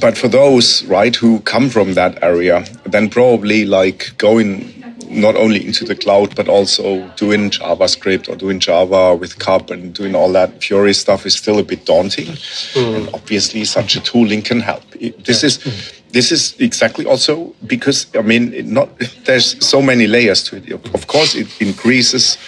but 0.00 0.16
for 0.16 0.28
those 0.28 0.84
right 0.84 1.14
who 1.14 1.40
come 1.40 1.68
from 1.68 1.94
that 1.94 2.22
area, 2.22 2.64
then 2.84 3.10
probably 3.10 3.64
like 3.64 4.16
going 4.18 4.72
not 5.10 5.36
only 5.36 5.64
into 5.64 5.84
the 5.84 5.94
cloud 5.94 6.34
but 6.34 6.48
also 6.48 7.06
doing 7.10 7.50
JavaScript 7.50 8.28
or 8.28 8.36
doing 8.36 8.58
Java 8.58 9.14
with 9.14 9.38
CAP 9.38 9.70
and 9.70 9.94
doing 9.94 10.14
all 10.14 10.32
that 10.32 10.62
Fiori 10.62 10.94
stuff 10.94 11.26
is 11.26 11.36
still 11.36 11.58
a 11.58 11.62
bit 11.62 11.84
daunting. 11.84 12.26
Mm. 12.26 12.96
And 12.96 13.14
obviously, 13.14 13.64
such 13.64 13.96
a 13.96 14.00
tooling 14.00 14.42
can 14.42 14.60
help. 14.60 14.82
This 14.92 15.42
yeah. 15.42 15.46
is 15.46 16.02
this 16.14 16.30
is 16.30 16.54
exactly 16.60 17.04
also 17.04 17.52
because 17.66 18.06
I 18.14 18.22
mean, 18.22 18.72
not 18.72 18.88
there's 19.24 19.66
so 19.66 19.82
many 19.82 20.06
layers 20.06 20.44
to 20.44 20.56
it. 20.56 20.70
Of 20.94 21.06
course, 21.08 21.34
it 21.34 21.48
increases 21.60 22.38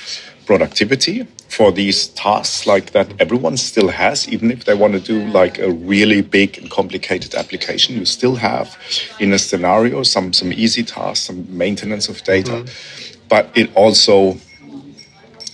productivity 0.47 1.27
for 1.49 1.73
these 1.73 2.07
tasks 2.09 2.67
like 2.67 2.93
that 2.93 3.09
everyone 3.21 3.57
still 3.57 3.89
has 3.89 4.29
even 4.29 4.51
if 4.53 4.65
they 4.65 4.75
want 4.75 4.93
to 4.93 5.01
do 5.01 5.27
like 5.31 5.59
a 5.59 5.71
really 5.71 6.23
big 6.23 6.59
and 6.59 6.71
complicated 6.71 7.35
application 7.35 7.97
you 7.97 8.05
still 8.05 8.37
have 8.37 8.77
in 9.19 9.33
a 9.33 9.39
scenario 9.39 10.05
some 10.05 10.33
some 10.33 10.53
easy 10.53 10.85
tasks 10.85 11.27
some 11.27 11.45
maintenance 11.49 12.09
of 12.09 12.23
data 12.23 12.53
mm-hmm. 12.53 13.29
but 13.29 13.51
it 13.57 13.75
also 13.75 14.37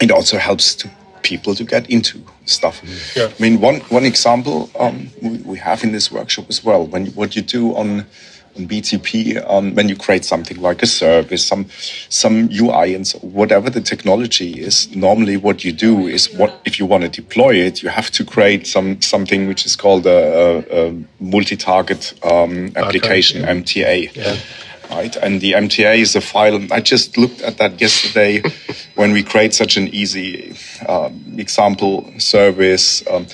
it 0.00 0.10
also 0.10 0.36
helps 0.36 0.74
to 0.74 0.90
people 1.22 1.54
to 1.54 1.64
get 1.64 1.88
into 1.88 2.22
stuff 2.44 2.82
yeah. 3.16 3.28
i 3.38 3.42
mean 3.42 3.60
one 3.60 3.80
one 3.82 4.04
example 4.04 4.70
um, 4.78 5.08
we, 5.20 5.38
we 5.38 5.58
have 5.58 5.84
in 5.84 5.92
this 5.92 6.10
workshop 6.10 6.46
as 6.48 6.64
well 6.64 6.86
when 6.86 7.06
what 7.08 7.36
you 7.36 7.42
do 7.42 7.74
on 7.74 8.06
on 8.56 8.68
BTP 8.68 9.42
um, 9.50 9.74
when 9.74 9.88
you 9.88 9.96
create 9.96 10.24
something 10.24 10.60
like 10.60 10.82
a 10.82 10.86
service, 10.86 11.46
some 11.46 11.66
some 12.08 12.48
UI 12.52 12.94
and 12.94 13.06
so 13.06 13.18
whatever 13.20 13.70
the 13.70 13.80
technology 13.80 14.60
is. 14.60 14.94
Normally, 14.94 15.36
what 15.36 15.64
you 15.64 15.72
do 15.72 16.06
is 16.06 16.32
what 16.34 16.60
if 16.64 16.78
you 16.78 16.86
want 16.86 17.02
to 17.04 17.08
deploy 17.08 17.54
it, 17.54 17.82
you 17.82 17.88
have 17.88 18.10
to 18.12 18.24
create 18.24 18.66
some 18.66 19.00
something 19.00 19.48
which 19.48 19.64
is 19.64 19.76
called 19.76 20.06
a, 20.06 20.10
a, 20.10 20.88
a 20.88 21.04
multi-target 21.20 22.12
um, 22.24 22.72
application 22.76 23.42
okay. 23.42 23.60
MTA. 23.60 24.16
Yeah. 24.16 24.36
Right, 24.94 25.16
and 25.16 25.40
the 25.40 25.52
MTA 25.52 25.98
is 25.98 26.14
a 26.16 26.20
file. 26.20 26.60
I 26.70 26.80
just 26.80 27.16
looked 27.16 27.40
at 27.40 27.56
that 27.56 27.80
yesterday 27.80 28.42
when 28.94 29.12
we 29.12 29.22
create 29.22 29.54
such 29.54 29.78
an 29.78 29.88
easy 29.88 30.54
um, 30.86 31.34
example 31.38 32.12
service. 32.18 33.02
Um, 33.08 33.26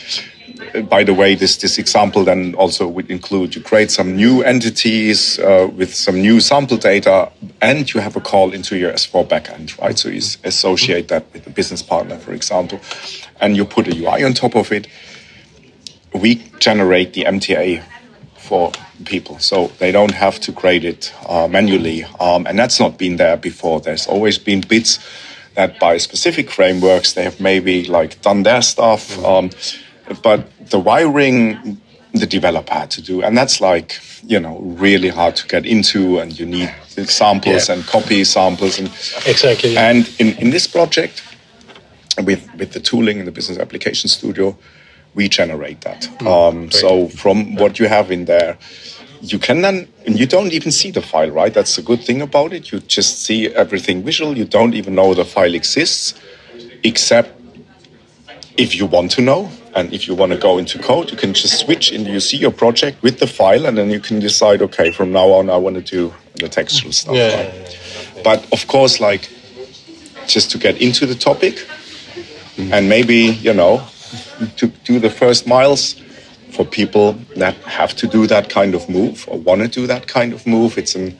by 0.88 1.02
the 1.02 1.14
way, 1.14 1.34
this, 1.34 1.56
this 1.56 1.76
example 1.78 2.22
then 2.22 2.54
also 2.54 2.86
would 2.86 3.10
include 3.10 3.56
you 3.56 3.62
create 3.62 3.90
some 3.90 4.14
new 4.14 4.42
entities 4.42 5.40
uh, 5.40 5.68
with 5.74 5.92
some 5.92 6.20
new 6.20 6.38
sample 6.38 6.76
data, 6.76 7.32
and 7.60 7.92
you 7.92 8.00
have 8.00 8.14
a 8.14 8.20
call 8.20 8.52
into 8.52 8.76
your 8.76 8.92
S4 8.92 9.26
backend, 9.26 9.76
right? 9.80 9.98
So 9.98 10.10
you 10.10 10.22
associate 10.44 11.08
that 11.08 11.26
with 11.32 11.44
a 11.48 11.50
business 11.50 11.82
partner, 11.82 12.18
for 12.18 12.34
example, 12.34 12.80
and 13.40 13.56
you 13.56 13.64
put 13.64 13.88
a 13.88 13.96
UI 13.96 14.22
on 14.22 14.32
top 14.32 14.54
of 14.54 14.70
it. 14.70 14.86
We 16.14 16.36
generate 16.60 17.14
the 17.14 17.24
MTA 17.24 17.82
for 18.36 18.70
people, 19.04 19.38
so 19.38 19.68
they 19.78 19.92
don't 19.92 20.12
have 20.12 20.40
to 20.40 20.52
create 20.52 20.84
it 20.84 21.14
uh, 21.28 21.48
manually, 21.48 22.04
um, 22.20 22.46
and 22.46 22.58
that's 22.58 22.80
not 22.80 22.98
been 22.98 23.16
there 23.16 23.36
before. 23.36 23.80
There's 23.80 24.06
always 24.06 24.38
been 24.38 24.60
bits 24.60 24.98
that 25.54 25.80
by 25.80 25.96
specific 25.96 26.50
frameworks 26.50 27.14
they 27.14 27.24
have 27.24 27.40
maybe 27.40 27.84
like 27.86 28.20
done 28.22 28.44
their 28.44 28.62
stuff. 28.62 29.18
Um, 29.24 29.50
but 30.22 30.48
the 30.70 30.78
wiring 30.78 31.80
the 32.14 32.26
developer 32.26 32.72
had 32.72 32.90
to 32.90 33.02
do 33.02 33.22
and 33.22 33.36
that's 33.36 33.60
like 33.60 34.00
you 34.22 34.40
know 34.40 34.58
really 34.60 35.08
hard 35.08 35.36
to 35.36 35.46
get 35.46 35.66
into 35.66 36.18
and 36.18 36.38
you 36.38 36.46
need 36.46 36.72
samples 37.06 37.68
yeah. 37.68 37.74
and 37.74 37.86
copy 37.86 38.24
samples 38.24 38.78
and 38.78 38.88
exactly 39.26 39.74
yeah. 39.74 39.90
and 39.90 40.10
in, 40.18 40.28
in 40.38 40.50
this 40.50 40.66
project 40.66 41.22
with 42.24 42.48
with 42.56 42.72
the 42.72 42.80
tooling 42.80 43.18
in 43.18 43.26
the 43.26 43.30
business 43.30 43.58
application 43.58 44.08
studio 44.08 44.56
we 45.14 45.28
generate 45.28 45.80
that. 45.82 46.02
Mm, 46.18 46.26
um, 46.26 46.70
so 46.70 47.08
from 47.08 47.54
what 47.56 47.78
you 47.78 47.88
have 47.88 48.10
in 48.10 48.26
there 48.26 48.58
you 49.20 49.38
can 49.38 49.62
then 49.62 49.88
and 50.06 50.18
you 50.18 50.26
don't 50.26 50.52
even 50.52 50.70
see 50.70 50.90
the 50.90 51.02
file 51.02 51.30
right? 51.30 51.52
That's 51.52 51.76
the 51.76 51.82
good 51.82 52.02
thing 52.02 52.22
about 52.22 52.52
it. 52.52 52.70
You 52.70 52.80
just 52.80 53.22
see 53.22 53.48
everything 53.48 54.02
visual. 54.02 54.36
You 54.36 54.44
don't 54.44 54.74
even 54.74 54.94
know 54.94 55.14
the 55.14 55.24
file 55.24 55.54
exists 55.54 56.14
except 56.84 57.38
if 58.56 58.74
you 58.74 58.86
want 58.86 59.10
to 59.12 59.22
know. 59.22 59.50
And 59.74 59.92
if 59.92 60.08
you 60.08 60.14
want 60.14 60.32
to 60.32 60.38
go 60.38 60.58
into 60.58 60.78
code, 60.78 61.10
you 61.10 61.16
can 61.16 61.34
just 61.34 61.60
switch 61.60 61.92
and 61.92 62.06
you 62.06 62.20
see 62.20 62.36
your 62.36 62.50
project 62.50 63.00
with 63.02 63.20
the 63.20 63.26
file, 63.26 63.66
and 63.66 63.78
then 63.78 63.90
you 63.90 64.00
can 64.00 64.18
decide, 64.18 64.60
okay, 64.62 64.90
from 64.90 65.12
now 65.12 65.30
on, 65.30 65.50
I 65.50 65.56
want 65.56 65.76
to 65.76 65.82
do 65.82 66.12
the 66.34 66.48
textual 66.48 66.90
stuff. 66.90 67.14
Yeah, 67.14 67.36
right? 67.36 67.54
yeah, 67.54 67.68
yeah, 68.16 68.22
But 68.24 68.52
of 68.52 68.66
course, 68.66 68.98
like, 68.98 69.30
just 70.26 70.50
to 70.52 70.58
get 70.58 70.80
into 70.80 71.06
the 71.06 71.14
topic, 71.14 71.54
mm-hmm. 71.54 72.72
and 72.72 72.88
maybe, 72.88 73.14
you 73.14 73.52
know, 73.52 73.86
to 74.56 74.66
do 74.84 74.98
the 74.98 75.10
first 75.10 75.46
miles 75.46 76.00
for 76.50 76.64
people 76.64 77.12
that 77.36 77.54
have 77.56 77.94
to 77.96 78.06
do 78.06 78.26
that 78.26 78.48
kind 78.48 78.74
of 78.74 78.88
move 78.88 79.26
or 79.28 79.38
want 79.38 79.62
to 79.62 79.68
do 79.68 79.86
that 79.86 80.06
kind 80.06 80.32
of 80.32 80.46
move, 80.46 80.78
it's 80.78 80.94
an 80.94 81.16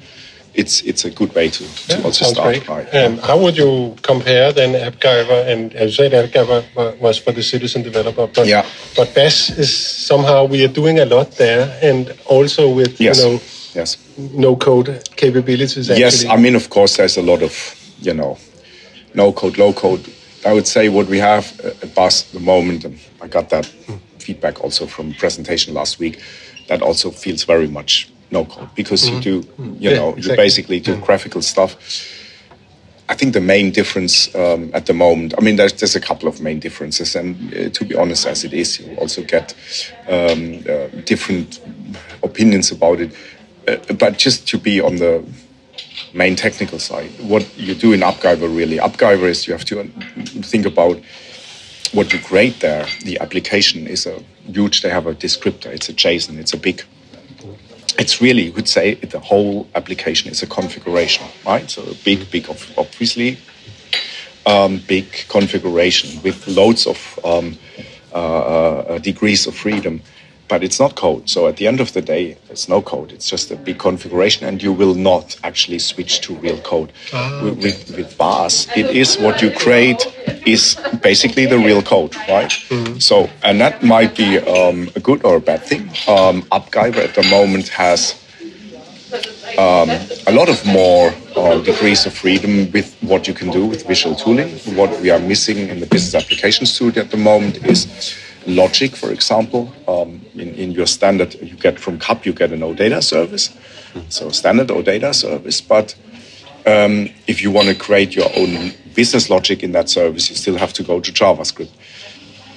it's 0.54 0.82
it's 0.82 1.04
a 1.04 1.10
good 1.10 1.32
way 1.34 1.48
to, 1.48 1.64
to 1.64 1.98
yeah, 1.98 2.04
also 2.04 2.24
start. 2.24 2.48
Great. 2.48 2.68
Right. 2.68 2.88
And 2.92 3.20
how 3.20 3.38
would 3.38 3.56
you 3.56 3.94
compare 4.02 4.52
then 4.52 4.72
AppGyver 4.74 5.46
and 5.46 5.72
as 5.74 5.96
you 5.98 6.08
said 6.08 6.12
AppGyver 6.12 6.98
was 7.00 7.18
for 7.18 7.32
the 7.32 7.42
citizen 7.42 7.82
developer, 7.82 8.26
but 8.26 8.46
yeah. 8.46 8.66
but 8.96 9.14
BAS 9.14 9.50
is 9.50 9.70
somehow 9.76 10.44
we 10.44 10.64
are 10.64 10.72
doing 10.72 10.98
a 10.98 11.04
lot 11.04 11.32
there, 11.32 11.78
and 11.82 12.12
also 12.26 12.72
with 12.72 13.00
yes. 13.00 13.18
you 13.18 13.24
know 13.24 13.40
yes 13.74 13.98
no 14.16 14.56
code 14.56 15.08
capabilities. 15.16 15.90
Actually. 15.90 16.00
Yes, 16.00 16.24
I 16.24 16.36
mean 16.36 16.56
of 16.56 16.68
course 16.70 16.96
there's 16.96 17.16
a 17.16 17.22
lot 17.22 17.42
of 17.42 17.54
you 18.00 18.14
know 18.14 18.38
no 19.14 19.32
code, 19.32 19.58
low 19.58 19.72
code. 19.72 20.04
I 20.44 20.52
would 20.52 20.66
say 20.66 20.88
what 20.88 21.08
we 21.08 21.18
have 21.18 21.58
at 21.60 21.94
BAS 21.94 22.26
at 22.26 22.32
the 22.32 22.40
moment, 22.40 22.84
and 22.84 22.98
I 23.20 23.26
got 23.26 23.50
that 23.50 23.64
mm. 23.64 23.98
feedback 24.18 24.62
also 24.62 24.86
from 24.86 25.12
presentation 25.14 25.74
last 25.74 25.98
week. 25.98 26.20
That 26.68 26.82
also 26.82 27.10
feels 27.10 27.44
very 27.44 27.66
much 27.66 28.10
no 28.30 28.44
code 28.44 28.68
because 28.74 29.04
mm-hmm. 29.04 29.16
you 29.16 29.42
do, 29.42 29.48
you 29.78 29.94
know, 29.94 30.10
exactly. 30.10 30.30
you 30.30 30.36
basically 30.36 30.80
do 30.80 30.96
graphical 30.96 31.42
stuff. 31.42 31.76
I 33.10 33.14
think 33.14 33.32
the 33.32 33.40
main 33.40 33.70
difference 33.70 34.34
um, 34.34 34.70
at 34.74 34.84
the 34.84 34.92
moment, 34.92 35.32
I 35.38 35.40
mean, 35.40 35.56
there's, 35.56 35.72
there's 35.72 35.96
a 35.96 36.00
couple 36.00 36.28
of 36.28 36.42
main 36.42 36.60
differences, 36.60 37.16
and 37.16 37.54
uh, 37.54 37.70
to 37.70 37.84
be 37.84 37.94
honest, 37.94 38.26
as 38.26 38.44
it 38.44 38.52
is, 38.52 38.80
you 38.80 38.94
also 38.96 39.22
get 39.22 39.54
um, 40.08 40.62
uh, 40.68 40.88
different 41.04 41.60
opinions 42.22 42.70
about 42.70 43.00
it. 43.00 43.14
Uh, 43.66 43.76
but 43.94 44.18
just 44.18 44.46
to 44.48 44.58
be 44.58 44.80
on 44.80 44.96
the 44.96 45.24
main 46.12 46.36
technical 46.36 46.78
side, 46.78 47.10
what 47.20 47.46
you 47.58 47.74
do 47.74 47.92
in 47.92 48.00
AppGyver 48.00 48.54
really, 48.54 48.78
AppGyver 48.78 49.24
is 49.24 49.46
you 49.46 49.52
have 49.52 49.64
to 49.66 49.84
think 50.42 50.66
about 50.66 50.98
what 51.92 52.12
you 52.12 52.18
create 52.18 52.60
there. 52.60 52.86
The 53.04 53.18
application 53.20 53.86
is 53.86 54.06
a 54.06 54.22
huge, 54.46 54.82
they 54.82 54.90
have 54.90 55.06
a 55.06 55.14
descriptor, 55.14 55.66
it's 55.66 55.88
a 55.88 55.94
JSON, 55.94 56.38
it's 56.38 56.52
a 56.52 56.58
big 56.58 56.84
it's 57.98 58.20
really 58.20 58.42
you 58.42 58.52
could 58.52 58.68
say 58.68 58.94
the 58.94 59.18
whole 59.18 59.68
application 59.74 60.30
is 60.30 60.42
a 60.42 60.46
configuration, 60.46 61.26
right? 61.44 61.68
So 61.68 61.82
a 61.82 61.94
big, 62.04 62.30
big, 62.30 62.48
obviously, 62.76 63.38
um, 64.46 64.80
big 64.86 65.26
configuration 65.28 66.22
with 66.22 66.46
loads 66.46 66.86
of 66.86 67.18
um, 67.24 67.58
uh, 68.12 68.16
uh, 68.16 68.98
degrees 68.98 69.46
of 69.48 69.54
freedom 69.56 70.00
but 70.48 70.64
it's 70.64 70.80
not 70.80 70.94
code. 70.96 71.28
So 71.28 71.46
at 71.46 71.56
the 71.56 71.66
end 71.66 71.80
of 71.80 71.92
the 71.92 72.00
day, 72.00 72.36
it's 72.50 72.68
no 72.68 72.80
code. 72.80 73.12
It's 73.12 73.28
just 73.28 73.50
a 73.50 73.56
big 73.56 73.78
configuration, 73.78 74.46
and 74.46 74.62
you 74.62 74.72
will 74.72 74.94
not 74.94 75.36
actually 75.44 75.78
switch 75.78 76.20
to 76.22 76.34
real 76.36 76.58
code. 76.62 76.92
Ah, 77.12 77.40
okay. 77.42 77.62
with, 77.62 77.96
with 77.96 78.18
BAS, 78.18 78.68
it 78.76 78.86
is 78.86 79.18
what 79.18 79.42
you 79.42 79.50
create 79.50 80.06
is 80.46 80.76
basically 81.02 81.46
the 81.46 81.58
real 81.58 81.82
code, 81.82 82.16
right? 82.28 82.50
Mm-hmm. 82.50 82.98
So, 82.98 83.28
and 83.42 83.60
that 83.60 83.82
might 83.82 84.16
be 84.16 84.38
um, 84.38 84.90
a 84.96 85.00
good 85.00 85.24
or 85.24 85.36
a 85.36 85.40
bad 85.40 85.62
thing. 85.62 85.82
Um, 86.08 86.42
AppGyver 86.50 87.04
at 87.04 87.14
the 87.14 87.24
moment 87.24 87.68
has 87.68 88.14
um, 89.58 89.90
a 90.26 90.32
lot 90.32 90.48
of 90.48 90.64
more 90.66 91.12
uh, 91.36 91.58
degrees 91.60 92.06
of 92.06 92.14
freedom 92.14 92.70
with 92.72 92.96
what 93.02 93.26
you 93.26 93.34
can 93.34 93.50
do 93.50 93.66
with 93.66 93.86
visual 93.86 94.14
tooling. 94.14 94.50
What 94.76 95.00
we 95.00 95.10
are 95.10 95.18
missing 95.18 95.68
in 95.68 95.80
the 95.80 95.86
business 95.86 96.14
application 96.14 96.66
studio 96.66 97.02
at 97.02 97.10
the 97.10 97.16
moment 97.16 97.64
is 97.66 97.86
logic, 98.48 98.96
for 98.96 99.10
example. 99.10 99.72
Um, 99.86 100.20
in, 100.34 100.54
in 100.54 100.72
your 100.72 100.86
standard, 100.86 101.34
you 101.34 101.56
get 101.56 101.78
from 101.78 101.98
CAP, 101.98 102.26
you 102.26 102.32
get 102.32 102.52
an 102.52 102.60
OData 102.60 103.02
service, 103.02 103.56
so 104.08 104.30
standard 104.30 104.68
OData 104.68 105.14
service. 105.14 105.60
But 105.60 105.94
um, 106.66 107.10
if 107.26 107.42
you 107.42 107.50
want 107.50 107.68
to 107.68 107.74
create 107.74 108.14
your 108.14 108.30
own 108.36 108.72
business 108.94 109.30
logic 109.30 109.62
in 109.62 109.72
that 109.72 109.88
service, 109.88 110.30
you 110.30 110.36
still 110.36 110.56
have 110.56 110.72
to 110.74 110.82
go 110.82 111.00
to 111.00 111.12
JavaScript. 111.12 111.70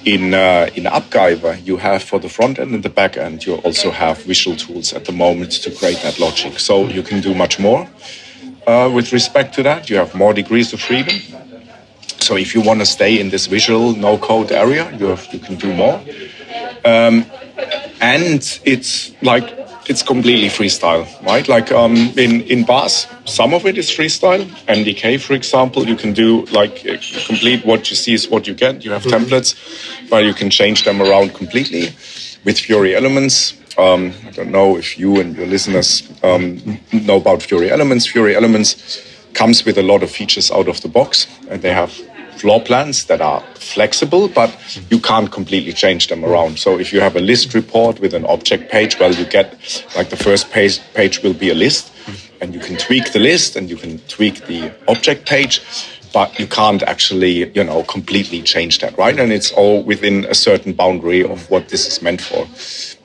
In 0.04 0.34
uh, 0.34 0.68
in 0.74 0.84
AppGyver, 0.84 1.64
you 1.64 1.76
have 1.76 2.02
for 2.02 2.18
the 2.18 2.28
front 2.28 2.58
end 2.58 2.74
and 2.74 2.82
the 2.82 2.90
back 2.90 3.16
end, 3.16 3.46
you 3.46 3.54
also 3.56 3.92
have 3.92 4.18
visual 4.24 4.56
tools 4.56 4.92
at 4.92 5.04
the 5.04 5.12
moment 5.12 5.52
to 5.62 5.70
create 5.70 6.02
that 6.02 6.18
logic. 6.18 6.58
So 6.58 6.88
you 6.88 7.02
can 7.04 7.20
do 7.20 7.34
much 7.34 7.60
more. 7.60 7.88
Uh, 8.66 8.90
with 8.92 9.12
respect 9.12 9.54
to 9.54 9.62
that, 9.62 9.88
you 9.88 9.96
have 9.96 10.12
more 10.14 10.34
degrees 10.34 10.72
of 10.72 10.80
freedom 10.80 11.20
so 12.22 12.36
if 12.36 12.54
you 12.54 12.60
want 12.60 12.80
to 12.80 12.86
stay 12.86 13.20
in 13.20 13.30
this 13.30 13.46
visual 13.46 13.94
no 13.94 14.18
code 14.18 14.52
area, 14.52 14.90
you 14.96 15.06
have, 15.06 15.26
you 15.32 15.38
can 15.38 15.56
do 15.56 15.74
more. 15.74 16.00
Um, 16.84 17.26
and 18.00 18.60
it's 18.64 19.12
like 19.22 19.62
it's 19.88 20.02
completely 20.02 20.48
freestyle, 20.48 21.06
right? 21.24 21.46
Like 21.48 21.72
um, 21.72 21.96
in 22.16 22.42
in 22.42 22.64
BAS, 22.64 23.06
some 23.24 23.54
of 23.54 23.66
it 23.66 23.78
is 23.78 23.90
freestyle. 23.90 24.44
MDK, 24.66 25.20
for 25.20 25.34
example, 25.34 25.86
you 25.86 25.96
can 25.96 26.12
do 26.12 26.44
like 26.46 26.84
uh, 26.86 26.96
complete 27.26 27.64
what 27.64 27.90
you 27.90 27.96
see 27.96 28.14
is 28.14 28.28
what 28.28 28.46
you 28.46 28.54
get. 28.54 28.84
You 28.84 28.92
have 28.92 29.04
mm-hmm. 29.04 29.24
templates, 29.24 29.54
but 30.10 30.24
you 30.24 30.34
can 30.34 30.50
change 30.50 30.84
them 30.84 31.00
around 31.00 31.34
completely. 31.34 31.94
With 32.44 32.58
Fiori 32.58 32.96
Elements, 32.96 33.54
um, 33.78 34.12
I 34.26 34.30
don't 34.30 34.50
know 34.50 34.76
if 34.76 34.98
you 34.98 35.20
and 35.20 35.36
your 35.36 35.46
listeners 35.46 36.02
um, 36.24 36.58
know 36.92 37.16
about 37.16 37.40
Fiori 37.42 37.70
Elements. 37.70 38.04
Fiori 38.06 38.34
Elements 38.34 39.00
comes 39.32 39.64
with 39.64 39.78
a 39.78 39.82
lot 39.82 40.02
of 40.02 40.10
features 40.10 40.50
out 40.50 40.68
of 40.68 40.80
the 40.80 40.88
box, 40.88 41.26
and 41.48 41.62
they 41.62 41.72
have 41.72 41.92
floor 42.42 42.60
plans 42.60 43.04
that 43.04 43.20
are 43.20 43.40
flexible, 43.54 44.28
but 44.28 44.50
you 44.90 44.98
can't 44.98 45.30
completely 45.30 45.72
change 45.72 46.08
them 46.08 46.24
around. 46.24 46.58
So 46.58 46.80
if 46.80 46.92
you 46.92 47.00
have 47.00 47.14
a 47.14 47.20
list 47.20 47.54
report 47.54 48.00
with 48.00 48.14
an 48.14 48.26
object 48.26 48.68
page, 48.68 48.98
well, 48.98 49.14
you 49.14 49.24
get 49.24 49.48
like 49.96 50.10
the 50.10 50.16
first 50.16 50.50
page 50.50 50.80
page 50.92 51.22
will 51.22 51.34
be 51.34 51.50
a 51.50 51.54
list, 51.54 51.92
and 52.40 52.52
you 52.52 52.58
can 52.58 52.76
tweak 52.76 53.12
the 53.12 53.20
list 53.20 53.54
and 53.56 53.70
you 53.70 53.76
can 53.76 54.00
tweak 54.08 54.46
the 54.46 54.72
object 54.88 55.24
page 55.24 55.62
but 56.12 56.38
you 56.38 56.46
can't 56.46 56.82
actually, 56.82 57.50
you 57.54 57.64
know, 57.64 57.82
completely 57.84 58.42
change 58.42 58.80
that, 58.80 58.98
right? 58.98 59.18
And 59.18 59.32
it's 59.32 59.50
all 59.52 59.82
within 59.82 60.26
a 60.26 60.34
certain 60.34 60.74
boundary 60.74 61.24
of 61.24 61.48
what 61.50 61.70
this 61.70 61.86
is 61.86 62.02
meant 62.02 62.20
for. 62.20 62.42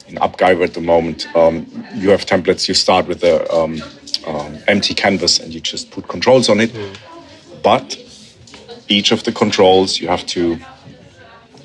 In 0.10 0.15
AppGyver 0.15 0.65
at 0.65 0.74
the 0.74 0.82
moment, 0.82 1.25
um, 1.34 1.65
you 1.96 2.10
have 2.10 2.25
templates. 2.25 2.67
You 2.67 2.74
start 2.74 3.08
with 3.08 3.24
a 3.24 3.50
um, 3.50 3.82
um, 4.25 4.58
empty 4.67 4.94
canvas 4.94 5.39
and 5.39 5.53
you 5.53 5.62
just 5.62 5.89
put 5.89 6.10
controls 6.10 6.50
on 6.50 6.60
it. 6.60 6.72
Mm. 6.72 6.98
But 7.63 7.98
each 8.88 9.12
of 9.12 9.24
the 9.24 9.32
controls, 9.32 10.00
you 10.00 10.08
have 10.08 10.25
to 10.27 10.60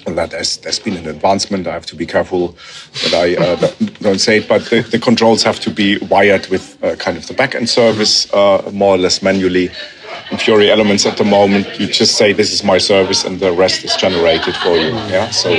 and 0.05 0.19
that 0.19 0.33
has, 0.33 0.57
there's 0.57 0.81
been 0.81 0.97
an 0.97 1.07
advancement. 1.07 1.69
I 1.69 1.75
have 1.75 1.87
to 1.87 1.95
be 1.95 2.07
careful 2.07 2.57
that 3.05 3.15
I 3.15 3.37
uh, 3.37 3.71
don't 4.01 4.19
say 4.19 4.39
it, 4.39 4.49
but 4.49 4.65
the, 4.65 4.81
the, 4.81 4.99
controls 4.99 5.45
have 5.45 5.61
to 5.61 5.71
be 5.71 5.99
wired 5.99 6.49
with 6.49 6.77
uh, 6.83 6.97
kind 6.97 7.17
of 7.17 7.29
the 7.29 7.35
backend 7.35 7.69
service 7.69 8.33
uh, 8.35 8.69
more 8.73 8.97
or 8.97 8.99
less 8.99 9.23
manually 9.23 9.71
in 10.33 10.39
Fiori 10.39 10.71
Elements 10.71 11.07
at 11.07 11.17
the 11.17 11.25
moment, 11.25 11.79
you 11.79 11.87
just 11.87 12.17
say 12.17 12.33
this 12.33 12.53
is 12.53 12.65
my 12.65 12.79
service, 12.79 13.25
and 13.25 13.39
the 13.39 13.53
rest 13.53 13.85
is 13.85 13.95
generated 13.97 14.57
for 14.57 14.77
you. 14.77 14.91
Yeah, 15.11 15.31
so 15.31 15.51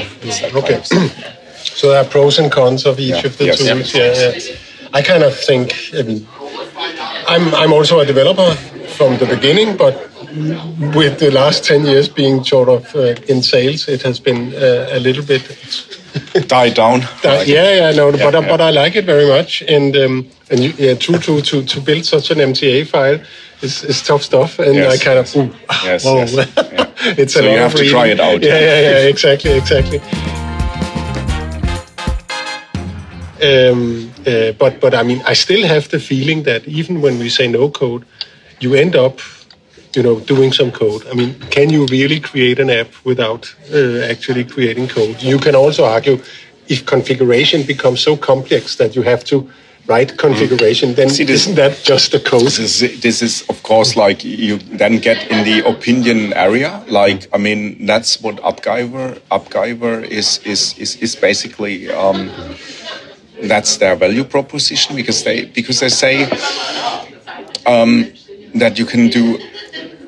okay. 0.56 0.82
so 1.54 1.90
there 1.90 2.04
are 2.04 2.10
pros 2.10 2.40
and 2.40 2.52
cons 2.52 2.86
of 2.86 3.00
each 3.00 3.10
yeah. 3.10 3.28
of 3.28 3.38
the 3.38 3.46
yes. 3.46 3.58
tools. 3.60 3.94
Yeah, 3.94 4.34
yeah. 4.36 4.58
I 4.94 5.02
kind 5.02 5.24
of 5.24 5.36
think. 5.36 5.74
I 5.94 6.02
mean, 6.02 6.28
I'm 7.28 7.54
I'm 7.56 7.74
also 7.74 8.00
a 8.00 8.06
developer 8.06 8.56
from 8.98 9.18
the 9.18 9.26
beginning, 9.26 9.78
but 9.78 10.10
with 10.96 11.20
the 11.20 11.30
last 11.32 11.64
10 11.66 11.86
years 11.86 12.10
being 12.10 12.44
sort 12.44 12.70
of 12.70 12.96
uh, 12.96 13.16
in 13.28 13.44
sales, 13.44 13.88
it 13.88 14.02
has 14.02 14.20
been 14.20 14.54
uh, 14.56 14.88
a 14.92 15.00
little 15.00 15.24
bit 15.24 15.44
died 16.48 16.74
down. 16.76 17.02
Die, 17.22 17.44
yeah, 17.44 17.76
yeah, 17.76 17.92
no, 17.92 18.10
yeah, 18.10 18.24
but 18.24 18.34
yeah. 18.34 18.50
but 18.50 18.62
I 18.62 18.72
like 18.72 18.96
it 18.96 19.06
very 19.06 19.28
much, 19.28 19.62
and 19.64 19.96
um, 19.96 20.28
and 20.50 20.60
you, 20.60 20.74
yeah, 20.78 20.96
true 20.96 21.18
to, 21.20 21.42
to 21.42 21.64
to 21.64 21.82
build 21.82 22.06
such 22.06 22.32
an 22.32 22.38
MTA 22.38 22.88
file 22.88 23.20
is, 23.62 23.84
is 23.84 24.02
tough 24.02 24.24
stuff, 24.24 24.60
and 24.60 24.76
yes, 24.76 25.02
I 25.02 25.04
kind 25.04 25.20
of 25.20 25.36
ooh, 25.36 25.56
yes, 25.84 26.06
whoa. 26.06 26.18
yes, 26.18 26.34
yeah. 26.36 26.92
it's 27.18 27.34
so 27.34 27.42
you 27.42 27.58
have 27.58 27.76
to 27.76 27.90
try 27.90 28.08
it 28.08 28.20
out. 28.20 28.42
Yeah, 28.42 28.60
yeah, 28.60 28.82
yeah, 28.82 29.10
exactly, 29.10 29.52
exactly. 29.52 30.00
Um, 33.42 34.12
uh, 34.26 34.52
but 34.54 34.80
but 34.80 34.94
I 34.94 35.04
mean, 35.04 35.22
I 35.26 35.34
still 35.34 35.68
have 35.68 35.90
the 35.90 36.00
feeling 36.00 36.44
that 36.44 36.68
even 36.68 37.02
when 37.02 37.20
we 37.20 37.30
say 37.30 37.48
no 37.48 37.70
code, 37.70 38.06
you 38.60 38.76
end 38.76 38.96
up 38.96 39.20
you 39.96 40.04
know, 40.04 40.20
doing 40.22 40.52
some 40.52 40.72
code. 40.72 41.06
I 41.08 41.14
mean, 41.14 41.40
can 41.52 41.70
you 41.70 41.86
really 41.88 42.20
create 42.20 42.60
an 42.60 42.70
app 42.70 42.88
without 43.04 43.54
uh, 43.74 44.00
actually 44.02 44.44
creating 44.44 44.88
code? 44.88 45.22
You 45.22 45.38
can 45.38 45.56
also 45.56 45.86
argue 45.86 46.22
if 46.68 46.86
configuration 46.86 47.64
becomes 47.64 48.02
so 48.02 48.18
complex 48.18 48.76
that 48.78 48.96
you 48.96 49.02
have 49.04 49.24
to 49.26 49.50
write 49.86 50.18
configuration, 50.18 50.94
then 50.94 51.10
See, 51.10 51.26
this, 51.26 51.42
isn't 51.42 51.56
that 51.56 51.82
just 51.84 52.14
a 52.14 52.20
code? 52.20 52.44
This 52.44 52.60
is, 52.60 53.02
this 53.02 53.22
is, 53.22 53.44
of 53.50 53.62
course, 53.64 53.96
like 53.96 54.24
you 54.24 54.58
then 54.58 55.00
get 55.00 55.30
in 55.30 55.44
the 55.44 55.68
opinion 55.68 56.34
area. 56.34 56.84
Like, 56.88 57.28
I 57.34 57.38
mean, 57.38 57.86
that's 57.86 58.22
what 58.22 58.38
AppGyver, 58.38 59.20
AppGyver 59.30 60.06
is, 60.06 60.40
is, 60.46 60.78
is, 60.78 60.96
is 60.98 61.16
basically, 61.16 61.92
um, 61.92 62.32
that's 63.44 63.78
their 63.78 63.96
value 63.98 64.24
proposition 64.24 64.96
because 64.96 65.24
they, 65.24 65.46
because 65.46 65.82
they 65.82 65.90
say 65.90 66.30
um, 67.66 68.14
that 68.56 68.80
you 68.80 68.86
can 68.86 69.10
do 69.10 69.38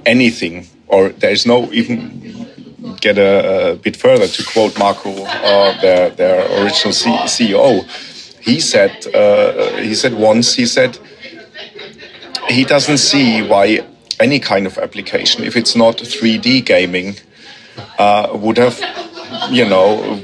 anything, 0.06 0.68
or 0.88 1.10
there 1.10 1.32
is 1.32 1.46
no 1.46 1.72
even 1.72 2.48
get 3.02 3.18
a, 3.18 3.72
a 3.72 3.76
bit 3.76 3.96
further 3.96 4.28
to 4.28 4.44
quote 4.46 4.78
Marko, 4.78 5.12
uh, 5.26 5.82
their 5.82 6.10
their 6.12 6.64
original 6.64 6.94
C 6.94 7.10
CEO. 7.26 7.84
He 8.42 8.60
said 8.60 8.92
uh, 9.14 9.78
he 9.78 9.96
said 9.96 10.14
once 10.14 10.56
he 10.56 10.66
said 10.66 10.98
he 12.50 12.64
doesn't 12.64 13.00
see 13.00 13.42
why 13.42 13.86
any 14.20 14.40
kind 14.40 14.66
of 14.66 14.78
application, 14.78 15.44
if 15.44 15.56
it's 15.56 15.76
not 15.76 15.98
3D 15.98 16.66
gaming, 16.66 17.16
uh, 18.00 18.30
would 18.34 18.58
have 18.58 18.80
you 19.50 19.68
know 19.68 20.22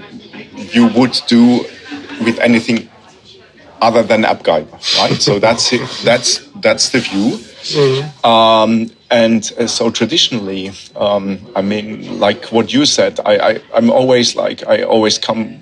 you 0.55 0.87
would 0.87 1.19
do 1.27 1.65
with 2.23 2.39
anything 2.39 2.89
other 3.81 4.03
than 4.03 4.23
AppGyver, 4.23 4.99
right? 4.99 5.21
so 5.21 5.39
that's 5.39 5.73
it. 5.73 5.81
That's 6.03 6.39
that's 6.55 6.89
the 6.89 6.99
view. 6.99 7.37
Mm. 7.61 8.25
Um, 8.25 8.91
and 9.12 9.52
uh, 9.60 9.67
so 9.67 9.91
traditionally, 9.91 10.71
um, 10.95 11.39
I 11.56 11.62
mean, 11.62 12.19
like 12.19 12.45
what 12.45 12.74
you 12.74 12.86
said, 12.86 13.19
I, 13.26 13.36
I, 13.38 13.62
I'm 13.74 13.91
always 13.91 14.36
like, 14.38 14.65
I 14.65 14.84
always 14.84 15.17
come 15.17 15.60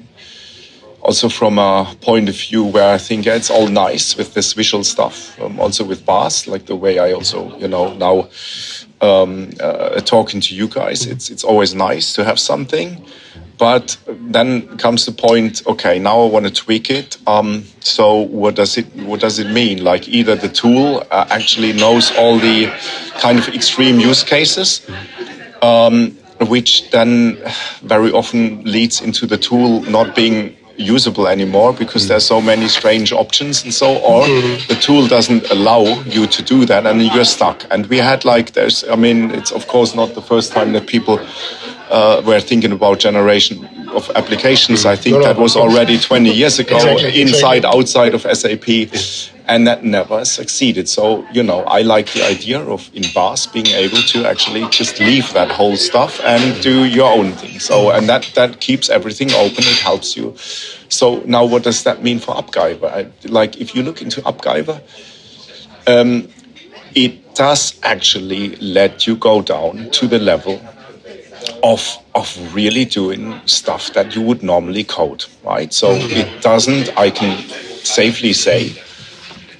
also 1.02 1.30
from 1.30 1.58
a 1.58 1.96
point 2.02 2.30
of 2.30 2.36
view 2.36 2.64
where 2.64 2.94
I 2.94 3.00
think 3.00 3.26
yeah, 3.26 3.36
it's 3.36 3.50
all 3.50 3.68
nice 3.68 4.16
with 4.16 4.36
this 4.36 4.54
visual 4.54 4.84
stuff. 4.84 5.40
Um, 5.42 5.60
also 5.60 5.84
with 5.84 6.06
BAS, 6.06 6.48
like 6.48 6.68
the 6.68 6.76
way 6.76 7.00
I 7.00 7.12
also, 7.14 7.58
you 7.58 7.68
know, 7.68 7.94
now 7.94 8.30
um, 9.02 9.50
uh, 9.60 10.00
talking 10.02 10.42
to 10.42 10.56
you 10.56 10.68
guys, 10.68 11.08
it's 11.08 11.30
it's 11.32 11.44
always 11.44 11.74
nice 11.74 12.14
to 12.14 12.24
have 12.24 12.40
something. 12.40 13.04
But 13.60 13.98
then 14.08 14.78
comes 14.78 15.06
the 15.06 15.12
point. 15.12 15.68
Okay, 15.68 16.00
now 16.00 16.22
I 16.22 16.30
want 16.30 16.46
to 16.46 16.52
tweak 16.52 16.90
it. 16.90 17.18
Um, 17.28 17.66
so 17.82 18.22
what 18.22 18.56
does 18.56 18.78
it 18.78 18.86
what 18.96 19.20
does 19.20 19.38
it 19.38 19.52
mean? 19.52 19.84
Like 19.84 20.08
either 20.08 20.36
the 20.36 20.48
tool 20.48 21.04
uh, 21.12 21.28
actually 21.30 21.74
knows 21.74 22.12
all 22.18 22.40
the 22.40 22.74
kind 23.20 23.38
of 23.38 23.50
extreme 23.50 24.00
use 24.00 24.24
cases, 24.24 24.90
um, 25.62 26.12
which 26.48 26.90
then 26.92 27.38
very 27.84 28.12
often 28.12 28.64
leads 28.64 29.02
into 29.02 29.28
the 29.28 29.38
tool 29.38 29.82
not 29.82 30.16
being 30.16 30.56
usable 30.80 31.28
anymore 31.28 31.74
because 31.74 32.08
there's 32.08 32.26
so 32.26 32.40
many 32.40 32.70
strange 32.70 33.12
options 33.12 33.64
and 33.64 33.74
so 33.74 33.98
or 33.98 34.26
the 34.70 34.78
tool 34.80 35.06
doesn't 35.08 35.52
allow 35.52 35.84
you 36.04 36.26
to 36.26 36.42
do 36.42 36.66
that 36.66 36.86
and 36.86 37.02
you're 37.02 37.26
stuck 37.26 37.66
and 37.70 37.86
we 37.88 37.98
had 37.98 38.24
like 38.24 38.54
there's 38.54 38.86
i 38.88 38.96
mean 38.96 39.30
it's 39.32 39.52
of 39.52 39.68
course 39.68 39.94
not 39.94 40.16
the 40.16 40.22
first 40.22 40.54
time 40.54 40.72
that 40.72 40.88
people 40.88 41.20
uh, 41.90 42.22
were 42.26 42.40
thinking 42.40 42.72
about 42.72 43.00
generation 43.00 43.66
of 43.90 44.10
applications. 44.16 44.86
I 44.86 44.96
think 44.96 45.24
that 45.24 45.38
was 45.38 45.56
already 45.56 45.98
20 45.98 46.32
years 46.32 46.60
ago, 46.60 46.76
exactly, 46.76 47.22
inside, 47.22 47.66
outside 47.66 48.14
of 48.14 48.22
SAP, 48.22 48.68
and 49.48 49.66
that 49.68 49.84
never 49.84 50.24
succeeded. 50.26 50.88
So, 50.88 51.26
you 51.34 51.42
know, 51.42 51.62
I 51.62 51.82
like 51.82 52.14
the 52.14 52.24
idea 52.26 52.60
of 52.60 52.90
in 52.94 53.04
BAS 53.14 53.48
being 53.48 53.68
able 53.68 53.98
to 53.98 54.26
actually 54.26 54.68
just 54.70 55.00
leave 55.00 55.34
that 55.34 55.50
whole 55.50 55.76
stuff 55.76 56.22
and 56.24 56.62
do 56.62 56.86
your 56.86 57.12
own 57.12 57.32
thing. 57.34 57.60
So, 57.60 57.92
and 57.92 58.08
that, 58.08 58.32
that 58.36 58.60
keeps 58.60 58.90
everything 58.90 59.32
open, 59.32 59.64
it 59.64 59.80
helps 59.80 60.16
you. 60.16 60.36
So, 60.90 61.22
now 61.26 61.46
what 61.46 61.64
does 61.64 61.84
that 61.84 62.04
mean 62.04 62.20
for 62.20 62.36
AppGyver? 62.36 62.92
I, 62.92 63.28
like, 63.28 63.58
if 63.60 63.76
you 63.76 63.82
look 63.82 64.02
into 64.02 64.22
AppGyver, 64.22 64.82
um, 65.88 66.30
it 66.94 67.34
does 67.34 67.80
actually 67.84 68.56
let 68.58 69.08
you 69.08 69.16
go 69.16 69.42
down 69.42 69.90
to 69.92 70.08
the 70.08 70.20
level 70.20 70.62
of 71.64 71.98
of 72.16 72.56
really 72.56 72.86
doing 72.86 73.40
stuff 73.46 73.94
that 73.94 74.16
you 74.16 74.22
would 74.22 74.44
normally 74.44 74.84
code, 74.84 75.26
right? 75.44 75.74
So 75.74 75.90
mm-hmm. 75.90 76.12
it 76.12 76.42
doesn't. 76.42 76.98
I 76.98 77.10
can 77.10 77.38
safely 77.84 78.34
say, 78.34 78.70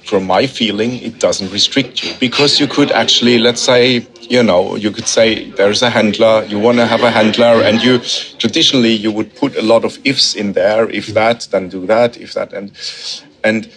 from 0.04 0.26
my 0.26 0.46
feeling, 0.46 0.96
it 1.02 1.18
doesn't 1.20 1.52
restrict 1.52 2.02
you 2.02 2.14
because 2.18 2.60
you 2.60 2.66
could 2.66 2.90
actually, 2.90 3.38
let's 3.38 3.60
say, 3.60 4.06
you 4.20 4.42
know, 4.42 4.76
you 4.76 4.90
could 4.90 5.06
say 5.06 5.50
there's 5.50 5.82
a 5.82 5.90
handler, 5.90 6.44
you 6.44 6.58
want 6.58 6.78
to 6.78 6.86
have 6.86 7.02
a 7.02 7.10
handler, 7.10 7.62
and 7.62 7.82
you 7.82 7.98
traditionally 8.38 8.92
you 8.92 9.12
would 9.12 9.34
put 9.36 9.56
a 9.56 9.62
lot 9.62 9.84
of 9.84 9.98
ifs 10.04 10.34
in 10.34 10.52
there. 10.52 10.88
If 10.90 11.08
that, 11.08 11.48
then 11.50 11.68
do 11.68 11.86
that. 11.86 12.16
If 12.16 12.34
that, 12.34 12.52
and 12.52 12.72
and 13.44 13.68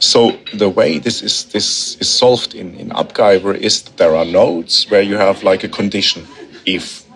so 0.00 0.38
the 0.54 0.68
way 0.68 0.98
this 0.98 1.22
is 1.22 1.44
this 1.46 1.96
is 2.00 2.08
solved 2.08 2.54
in 2.54 2.74
in 2.74 2.90
AppGyver 2.90 3.54
is 3.56 3.82
there 3.96 4.14
are 4.14 4.24
nodes 4.24 4.86
where 4.90 5.02
you 5.02 5.16
have 5.16 5.42
like 5.42 5.64
a 5.64 5.68
condition 5.68 6.26
if. 6.64 7.07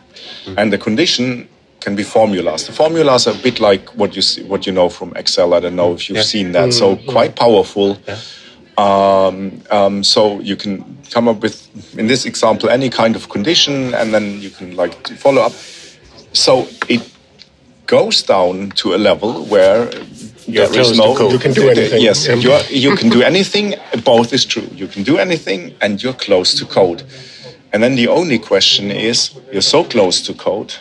And 0.57 0.72
the 0.72 0.78
condition 0.78 1.48
can 1.81 1.96
be 1.96 2.02
formulas. 2.02 2.66
The 2.66 2.72
formulas 2.72 3.26
are 3.26 3.35
a 3.35 3.42
bit 3.42 3.61
like 3.61 3.88
what 3.96 4.14
you 4.14 4.22
see, 4.22 4.42
what 4.44 4.66
you 4.66 4.72
know 4.72 4.88
from 4.88 5.12
Excel. 5.16 5.55
I 5.55 5.61
don't 5.61 5.76
know 5.76 5.94
if 5.94 6.09
you've 6.09 6.18
yeah. 6.18 6.22
seen 6.22 6.52
that. 6.52 6.72
So 6.72 6.96
mm-hmm. 6.96 7.11
quite 7.11 7.37
powerful. 7.37 7.98
Yeah. 8.07 8.18
Um, 8.78 9.61
um, 9.70 10.02
so 10.02 10.40
you 10.40 10.57
can 10.57 10.98
come 11.11 11.28
up 11.28 11.42
with, 11.42 11.68
in 11.98 12.07
this 12.07 12.24
example, 12.24 12.70
any 12.70 12.88
kind 12.88 13.16
of 13.16 13.28
condition, 13.28 13.94
and 13.94 14.14
then 14.14 14.40
you 14.40 14.50
can 14.50 14.74
like 14.76 15.09
follow 15.18 15.42
up. 15.42 15.52
So 16.33 16.66
it 16.88 17.02
goes 17.87 18.22
down 18.22 18.70
to 18.70 18.94
a 18.94 18.98
level 18.98 19.44
where 19.44 19.90
You're 20.46 20.66
there 20.68 20.81
is 20.81 20.96
no. 20.96 21.31
You 21.31 21.38
can 21.38 21.52
do 21.52 21.68
anything. 21.68 22.00
Yes, 22.00 22.26
you, 22.26 22.52
are, 22.52 22.64
you 22.70 22.96
can 22.96 23.11
do 23.11 23.22
anything. 23.22 23.74
Both 24.05 24.33
is 24.33 24.44
true. 24.44 24.68
You 24.74 24.87
can 24.87 25.02
do 25.02 25.18
anything, 25.18 25.74
and 25.83 26.02
you're 26.02 26.14
close 26.14 26.55
to 26.59 26.64
code. 26.64 27.02
And 27.72 27.82
then 27.82 27.94
the 27.96 28.08
only 28.08 28.38
question 28.38 28.90
is 28.90 29.30
you're 29.52 29.62
so 29.62 29.85
close 29.85 30.20
to 30.26 30.35
code. 30.35 30.74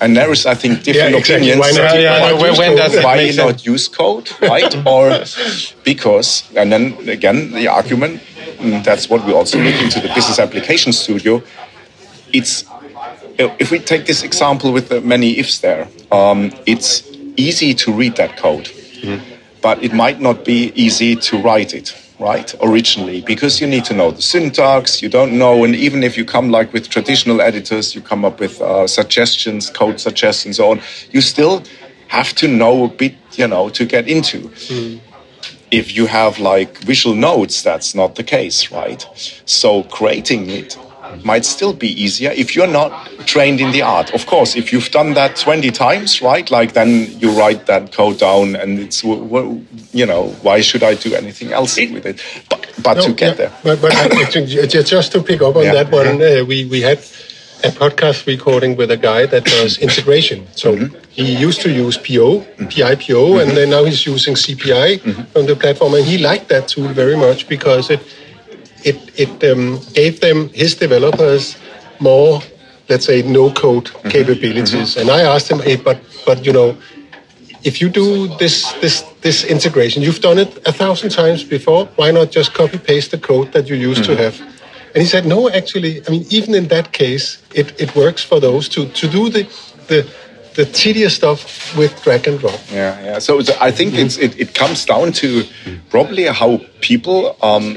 and 0.00 0.16
there 0.16 0.30
is, 0.30 0.46
I 0.46 0.54
think, 0.54 0.82
different 0.84 1.10
Yeah, 1.12 1.18
exactly. 1.18 1.50
opinions. 1.56 1.60
Why 1.60 1.70
not- 1.72 1.94
Why- 1.94 2.20
why 2.20 2.30
not 2.30 2.40
why- 2.40 2.48
use 2.48 2.58
when 2.58 2.68
code? 2.70 2.78
does 2.78 2.94
It 2.94 3.04
why 3.04 3.30
not 3.44 3.66
use 3.66 3.88
code, 3.88 4.30
right? 4.40 4.76
or 4.86 5.24
because, 5.84 6.44
and 6.54 6.70
then 6.72 6.96
again, 7.08 7.52
the 7.52 7.68
argument. 7.68 8.20
mm, 8.60 8.82
That's 8.84 9.08
what 9.10 9.26
we 9.26 9.32
also 9.32 9.58
look 9.58 9.78
into 9.82 10.00
the 10.00 10.08
business 10.14 10.38
application 10.38 10.92
studio. 10.92 11.42
It's 12.32 12.64
if 13.58 13.70
we 13.70 13.78
take 13.78 14.04
this 14.06 14.22
example 14.22 14.72
with 14.72 14.88
the 14.88 15.00
many 15.00 15.38
ifs 15.38 15.58
there, 15.58 15.88
um, 16.10 16.52
it's 16.64 17.02
easy 17.36 17.74
to 17.74 17.92
read 17.92 18.16
that 18.16 18.36
code, 18.36 18.70
but 19.60 19.82
it 19.82 19.92
might 19.92 20.20
not 20.20 20.44
be 20.44 20.72
easy 20.74 21.16
to 21.16 21.36
write 21.36 21.74
it 21.74 21.94
right 22.18 22.54
originally 22.62 23.20
because 23.20 23.60
you 23.60 23.66
need 23.66 23.84
to 23.84 23.94
know 23.94 24.10
the 24.10 24.22
syntax 24.22 25.02
you 25.02 25.08
don't 25.08 25.36
know 25.36 25.64
and 25.64 25.76
even 25.76 26.02
if 26.02 26.16
you 26.16 26.24
come 26.24 26.50
like 26.50 26.72
with 26.72 26.88
traditional 26.88 27.40
editors 27.40 27.94
you 27.94 28.00
come 28.00 28.24
up 28.24 28.40
with 28.40 28.60
uh, 28.60 28.86
suggestions 28.86 29.68
code 29.70 30.00
suggestions 30.00 30.44
and 30.46 30.54
so 30.56 30.70
on 30.70 30.80
you 31.10 31.20
still 31.20 31.62
have 32.08 32.32
to 32.34 32.48
know 32.48 32.84
a 32.84 32.88
bit 32.88 33.14
you 33.32 33.46
know 33.46 33.68
to 33.68 33.84
get 33.84 34.08
into 34.08 34.50
if 35.70 35.96
you 35.96 36.06
have 36.06 36.38
like 36.38 36.78
visual 36.78 37.14
notes, 37.14 37.62
that's 37.62 37.94
not 37.94 38.14
the 38.14 38.22
case, 38.22 38.70
right? 38.70 39.04
So 39.44 39.82
creating 39.84 40.48
it 40.48 40.78
might 41.24 41.44
still 41.44 41.72
be 41.72 41.88
easier 42.02 42.30
if 42.30 42.54
you're 42.54 42.66
not 42.66 42.90
trained 43.26 43.60
in 43.60 43.70
the 43.72 43.82
art. 43.82 44.12
Of 44.14 44.26
course, 44.26 44.56
if 44.56 44.72
you've 44.72 44.90
done 44.90 45.14
that 45.14 45.36
20 45.36 45.70
times, 45.70 46.20
right? 46.22 46.50
Like 46.50 46.72
then 46.72 47.18
you 47.18 47.30
write 47.38 47.66
that 47.66 47.92
code 47.92 48.18
down 48.18 48.56
and 48.56 48.78
it's, 48.78 49.02
w- 49.02 49.22
w- 49.22 49.64
you 49.92 50.06
know, 50.06 50.28
why 50.42 50.60
should 50.60 50.82
I 50.82 50.94
do 50.94 51.14
anything 51.14 51.52
else 51.52 51.76
with 51.76 52.06
it? 52.06 52.22
But, 52.50 52.66
but 52.82 52.94
to 53.02 53.12
get 53.12 53.28
yeah, 53.28 53.34
there. 53.34 53.52
But, 53.64 53.80
but 53.82 53.94
I- 53.94 54.22
actually, 54.22 54.46
ju- 54.46 54.66
ju- 54.66 54.82
just 54.82 55.12
to 55.12 55.22
pick 55.22 55.42
up 55.42 55.56
on 55.56 55.64
Yeah. 55.64 55.72
that 55.84 55.90
one, 55.90 56.20
uh, 56.22 56.44
we, 56.46 56.64
we 56.66 56.80
had 56.82 56.98
a 57.64 57.70
podcast 57.70 58.26
recording 58.26 58.76
with 58.76 58.90
a 58.90 58.96
guy 58.98 59.24
that 59.26 59.44
does 59.44 59.78
integration. 59.78 60.46
So 60.54 60.76
Mm-hmm. 60.76 60.96
he 61.10 61.34
used 61.36 61.62
to 61.62 61.70
use 61.70 61.96
PO, 61.96 62.40
PIPO, 62.68 63.40
and 63.42 63.56
then 63.56 63.70
now 63.70 63.84
he's 63.84 64.04
using 64.06 64.34
CPI 64.34 65.00
Mm-hmm. 65.00 65.22
from 65.32 65.46
the 65.46 65.56
platform, 65.56 65.94
and 65.94 66.04
he 66.04 66.18
liked 66.18 66.48
that 66.50 66.68
tool 66.68 66.88
very 66.88 67.16
much 67.16 67.48
because 67.48 67.88
it 67.90 68.00
it 68.84 68.96
it 69.18 69.42
um, 69.52 69.80
gave 69.94 70.20
them 70.20 70.48
his 70.54 70.74
developers 70.74 71.56
more, 71.98 72.40
let's 72.88 73.04
say, 73.06 73.22
no 73.22 73.50
code 73.50 73.84
Mm-hmm. 73.86 74.08
capabilities. 74.08 74.96
And 74.96 75.10
I 75.10 75.22
asked 75.22 75.50
him, 75.50 75.60
hey, 75.60 75.76
but 75.76 75.98
but 76.26 76.44
you 76.46 76.52
know 76.52 76.76
if 77.64 77.80
you 77.80 77.88
do 77.88 78.28
this 78.38 78.72
this 78.80 79.02
this 79.22 79.44
integration, 79.44 80.02
you've 80.02 80.20
done 80.20 80.38
it 80.38 80.56
a 80.68 80.72
thousand 80.72 81.10
times 81.10 81.44
before. 81.44 81.86
Why 81.96 82.10
not 82.12 82.30
just 82.36 82.54
copy 82.54 82.78
paste 82.78 83.10
the 83.10 83.18
code 83.18 83.52
that 83.52 83.68
you 83.68 83.76
used 83.90 84.02
Mm-hmm. 84.04 84.16
to 84.16 84.22
have? 84.22 84.40
And 84.94 85.02
he 85.02 85.08
said, 85.08 85.26
no, 85.26 85.50
actually, 85.50 86.00
I 86.06 86.10
mean, 86.10 86.24
even 86.30 86.54
in 86.54 86.68
that 86.68 86.92
case, 86.92 87.38
it, 87.54 87.78
it 87.78 87.94
works 87.94 88.24
for 88.24 88.40
those 88.40 88.68
to 88.70 88.86
to 89.00 89.06
do 89.08 89.28
the 89.28 89.42
the 89.88 90.06
the 90.54 90.64
tedious 90.64 91.14
stuff 91.14 91.76
with 91.76 91.92
drag 92.02 92.26
and 92.28 92.38
drop. 92.40 92.58
Yeah, 92.72 93.04
yeah. 93.04 93.18
So 93.20 93.42
the- 93.42 93.62
I 93.68 93.70
think 93.72 93.94
it's, 93.94 94.16
it, 94.16 94.38
it 94.40 94.54
comes 94.54 94.86
down 94.86 95.12
to 95.12 95.44
probably 95.90 96.24
how 96.32 96.60
people 96.80 97.36
um, 97.42 97.76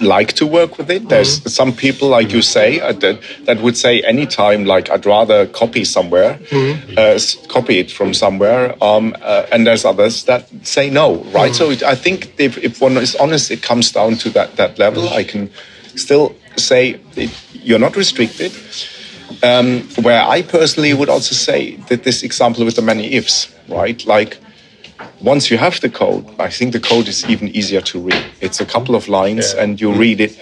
like 0.00 0.32
to 0.34 0.46
work 0.46 0.78
with 0.78 0.90
it. 0.90 1.08
There's 1.08 1.52
some 1.52 1.72
people, 1.72 2.08
like 2.08 2.32
you 2.32 2.42
say, 2.42 2.80
uh, 2.80 2.92
that, 2.92 3.20
that 3.44 3.60
would 3.60 3.76
say 3.76 4.00
anytime, 4.02 4.64
like, 4.64 4.90
I'd 4.90 5.04
rather 5.06 5.46
copy 5.46 5.84
somewhere, 5.84 6.38
uh, 6.96 7.18
copy 7.48 7.78
it 7.78 7.90
from 7.90 8.14
somewhere. 8.14 8.74
Um, 8.82 9.14
uh, 9.20 9.46
and 9.52 9.66
there's 9.66 9.84
others 9.84 10.24
that 10.24 10.48
say 10.62 10.88
no, 10.90 11.16
right? 11.34 11.54
So 11.54 11.70
it, 11.70 11.82
I 11.82 11.94
think 11.96 12.34
if, 12.38 12.58
if 12.58 12.80
one 12.80 12.96
is 12.96 13.16
honest, 13.16 13.50
it 13.50 13.62
comes 13.62 13.90
down 13.92 14.16
to 14.16 14.30
that, 14.30 14.56
that 14.56 14.78
level. 14.78 15.08
I 15.08 15.24
can 15.24 15.50
still 15.96 16.34
say 16.56 17.00
it, 17.16 17.30
you're 17.52 17.78
not 17.78 17.96
restricted. 17.96 18.52
Um, 19.42 19.80
where 20.02 20.22
I 20.22 20.42
personally 20.42 20.92
would 20.94 21.08
also 21.08 21.34
say 21.34 21.76
that 21.88 22.04
this 22.04 22.22
example 22.22 22.64
with 22.64 22.76
the 22.76 22.82
many 22.82 23.14
ifs, 23.14 23.52
right? 23.68 24.04
Like 24.06 24.38
once 25.22 25.50
you 25.50 25.58
have 25.58 25.80
the 25.80 25.88
code, 25.88 26.26
I 26.38 26.50
think 26.50 26.72
the 26.72 26.80
code 26.80 27.08
is 27.08 27.24
even 27.28 27.48
easier 27.48 27.80
to 27.80 28.00
read. 28.00 28.24
It's 28.40 28.60
a 28.60 28.66
couple 28.66 28.94
of 28.94 29.08
lines 29.08 29.54
Yeah. 29.54 29.62
and 29.62 29.80
you 29.80 29.92
read 29.92 30.20
it 30.20 30.38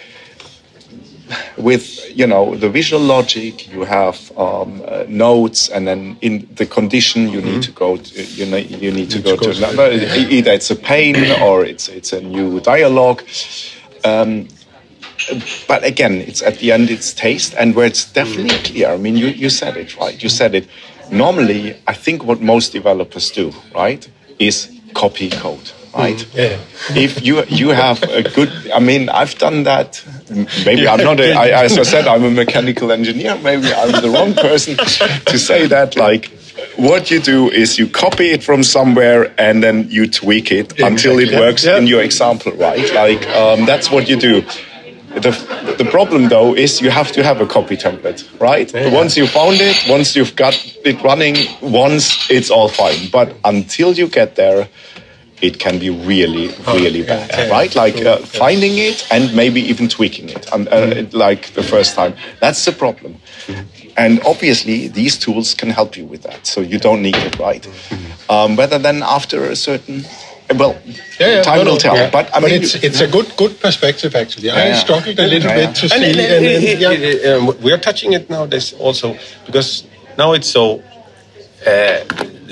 with, 1.57 1.85
you 2.17 2.27
know, 2.27 2.57
the 2.57 2.69
visual 2.69 3.01
logic, 3.03 3.73
you 3.73 3.85
have 3.85 4.33
um, 4.37 4.83
uh, 4.87 5.05
notes 5.09 5.69
and 5.69 5.87
then 5.87 6.17
in 6.21 6.49
the 6.57 6.67
condition 6.67 7.29
you 7.29 7.41
need 7.41 7.63
to 7.63 7.71
go, 7.73 7.97
to, 7.97 8.23
you, 8.25 8.47
know, 8.47 8.57
you 8.57 8.91
need 8.91 9.11
to 9.11 9.21
go 9.21 9.37
go 9.37 9.45
to 9.45 9.53
to 9.55 9.59
another, 9.59 9.93
either 9.93 10.53
it's 10.53 10.71
a 10.71 10.77
pain 10.77 11.17
or 11.41 11.65
it's, 11.65 11.89
it's 11.89 12.13
a 12.13 12.21
new 12.21 12.59
dialogue 12.61 13.23
but 15.69 15.85
again, 15.85 16.15
it's 16.15 16.43
at 16.43 16.59
the 16.59 16.73
end, 16.73 16.91
it's 16.91 17.13
taste, 17.13 17.55
and 17.59 17.75
where 17.75 17.87
it's 17.87 18.11
definitely 18.11 18.57
clear. 18.59 18.89
I 18.89 18.97
mean, 18.97 19.17
you, 19.17 19.27
you 19.27 19.51
said 19.51 19.77
it 19.77 19.97
right. 19.97 20.21
You 20.23 20.29
said 20.29 20.55
it. 20.55 20.67
Normally, 21.11 21.77
I 21.87 21.93
think 21.93 22.25
what 22.25 22.41
most 22.41 22.73
developers 22.73 23.31
do, 23.31 23.53
right, 23.75 24.09
is 24.41 24.69
copy 24.95 25.31
code, 25.31 25.71
right? 25.97 26.21
Yeah. 26.35 26.59
If 26.97 27.23
you 27.25 27.45
you 27.49 27.69
have 27.71 28.03
a 28.03 28.23
good, 28.23 28.51
I 28.75 28.81
mean, 28.81 29.09
I've 29.09 29.37
done 29.39 29.63
that. 29.65 30.03
Maybe 30.67 30.89
I'm 30.89 31.05
not. 31.05 31.21
A, 31.21 31.33
I, 31.35 31.65
as 31.65 31.79
I 31.79 31.83
said, 31.85 32.07
I'm 32.09 32.25
a 32.25 32.31
mechanical 32.31 32.91
engineer. 32.91 33.37
Maybe 33.39 33.73
I'm 33.73 33.93
the 34.03 34.11
wrong 34.11 34.35
person 34.35 34.77
to 35.27 35.39
say 35.39 35.67
that. 35.69 35.97
Like, 35.97 36.31
what 36.77 37.11
you 37.11 37.21
do 37.21 37.51
is 37.51 37.79
you 37.79 37.87
copy 37.89 38.31
it 38.33 38.43
from 38.43 38.63
somewhere 38.63 39.33
and 39.39 39.63
then 39.63 39.87
you 39.91 40.09
tweak 40.09 40.51
it 40.51 40.79
until 40.81 41.19
it 41.19 41.31
works 41.39 41.65
Yeah. 41.65 41.79
in 41.79 41.87
your 41.87 42.03
example, 42.03 42.53
right? 42.53 42.93
Like, 42.95 43.27
um, 43.29 43.67
that's 43.67 43.91
what 43.91 44.09
you 44.09 44.17
do. 44.17 44.43
The, 45.15 45.75
the 45.77 45.85
problem 45.91 46.29
though 46.29 46.55
is 46.55 46.81
you 46.81 46.91
have 46.91 47.11
to 47.13 47.23
have 47.25 47.41
a 47.41 47.47
copy 47.47 47.77
template, 47.77 48.25
right? 48.41 48.71
Once 48.93 49.17
you 49.17 49.27
found 49.27 49.57
it, 49.61 49.77
once 49.89 50.15
you've 50.15 50.37
got 50.37 50.55
it 50.85 51.03
running, 51.03 51.37
once 51.61 52.31
it's 52.31 52.51
all 52.51 52.69
fine. 52.69 53.09
But 53.11 53.35
until 53.45 53.93
you 53.93 54.07
get 54.09 54.37
there, 54.37 54.69
it 55.43 55.59
can 55.59 55.79
be 55.79 55.91
really, 55.91 56.49
really 56.67 57.01
yeah, 57.01 57.07
bad, 57.27 57.31
yeah. 57.31 57.49
right? 57.51 57.75
Like 57.75 57.97
uh, 57.97 58.19
finding 58.19 58.79
it 58.79 59.07
and 59.11 59.35
maybe 59.35 59.61
even 59.63 59.89
tweaking 59.89 60.29
it, 60.29 60.53
um, 60.53 60.69
uh, 60.71 60.77
it- 61.01 61.15
like 61.15 61.53
the 61.55 61.63
first 61.63 61.95
time. 61.97 62.15
That's 62.41 62.65
the 62.65 62.73
problem. 62.73 63.17
And 63.97 64.21
obviously, 64.25 64.89
these 64.89 65.19
tools 65.19 65.55
can 65.55 65.71
help 65.71 65.97
you 65.97 66.05
with 66.05 66.23
that. 66.23 66.47
So 66.47 66.61
you 66.61 66.79
don't 66.79 67.03
need 67.03 67.17
it, 67.17 67.39
right? 67.39 67.67
Um, 68.29 68.57
whether 68.57 68.79
then 68.79 69.03
after 69.03 69.45
a 69.45 69.57
certain, 69.57 70.05
well, 70.59 70.75
time 71.43 71.59
no, 71.59 71.63
no, 71.65 71.71
will 71.73 71.77
tell. 71.79 71.95
yeah. 71.97 72.11
But 72.11 72.31
I 72.35 72.41
mean, 72.41 72.63
it's 72.63 72.75
it's 72.75 73.01
a 73.01 73.07
good 73.07 73.37
good 73.37 73.59
perspective 73.61 74.15
actually. 74.15 74.51
I 74.51 74.69
yeah. 74.69 74.75
struggled 74.75 75.19
a 75.19 75.27
little 75.27 75.51
Yeah, 75.51 75.67
bit 75.67 75.75
to 75.77 75.83
And, 75.95 76.05
see. 76.05 76.11
and- 76.11 76.21
and- 76.21 76.47
and- 76.47 76.83
and- 76.85 77.21
yeah. 77.23 77.35
um, 77.35 77.57
we 77.63 77.73
are 77.73 77.79
touching 77.79 78.13
it 78.15 78.29
nowadays 78.31 78.73
also 78.79 79.17
because 79.47 79.85
now 80.19 80.33
it's 80.33 80.49
so 80.51 80.83
uh, 81.67 82.01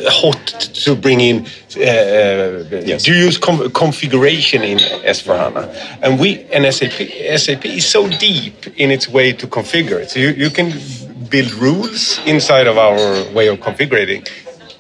hot 0.09 0.47
to 0.85 0.95
bring 0.95 1.21
in. 1.21 1.47
Uh, 1.77 2.65
Yes. 2.85 3.03
Do 3.05 3.13
you 3.13 3.25
use 3.27 3.39
com- 3.39 3.71
configuration 3.71 4.63
in 4.63 4.79
S4HANA? 4.79 5.65
And 6.03 6.19
we 6.21 6.45
and 6.53 6.65
SAP 6.75 6.93
SAP 7.39 7.65
is 7.67 7.87
so 7.87 8.09
deep 8.09 8.67
in 8.77 8.91
its 8.91 9.09
way 9.09 9.33
to 9.33 9.47
configure 9.47 9.99
it. 10.03 10.11
So 10.11 10.19
you, 10.21 10.31
you 10.45 10.51
can 10.51 10.73
build 11.31 11.53
rules 11.55 12.21
inside 12.27 12.67
of 12.67 12.77
our 12.79 12.97
way 13.33 13.49
of 13.49 13.59
configuring 13.61 14.29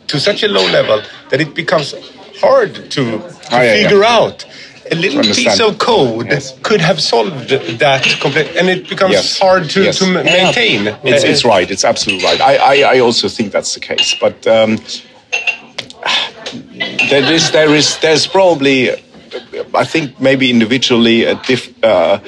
to 0.07 0.19
such 0.19 0.43
a 0.43 0.49
low 0.49 0.67
level 0.73 1.03
that 1.31 1.41
it 1.41 1.55
becomes 1.55 1.95
hard 2.41 2.75
to, 2.75 2.89
to 2.89 3.23
Ah, 3.51 3.63
yeah, 3.63 3.73
figure 3.83 4.03
yeah. 4.03 4.17
out. 4.19 4.45
A 4.91 4.95
little 4.95 5.23
piece 5.23 5.61
of 5.61 5.77
code 5.79 6.27
Yes. 6.29 6.55
could 6.63 6.81
have 6.81 6.99
solved 6.99 7.51
that 7.79 8.05
complete, 8.23 8.57
and 8.57 8.69
it 8.71 8.89
becomes 8.89 9.13
Yes. 9.13 9.39
hard 9.39 9.69
to, 9.71 9.83
Yes. 9.85 9.99
to 9.99 10.07
ma- 10.07 10.23
maintain. 10.23 10.87
It's, 11.05 11.25
it's 11.25 11.45
right. 11.45 11.71
It's 11.71 11.85
absolutely 11.85 12.25
right. 12.25 12.41
I, 12.41 12.57
I, 12.57 12.95
I 12.97 12.99
also 13.01 13.29
think 13.29 13.53
that's 13.53 13.75
the 13.75 13.81
case. 13.81 14.15
But 14.19 14.47
um, 14.47 14.79
there 17.11 17.33
is 17.33 17.51
there 17.51 17.75
is 17.75 17.99
there's 17.99 18.27
probably 18.27 18.91
I 19.75 19.85
think 19.85 20.19
maybe 20.21 20.51
individually 20.51 21.25
a 21.25 21.35
diff, 21.35 21.69
uh, 21.85 22.19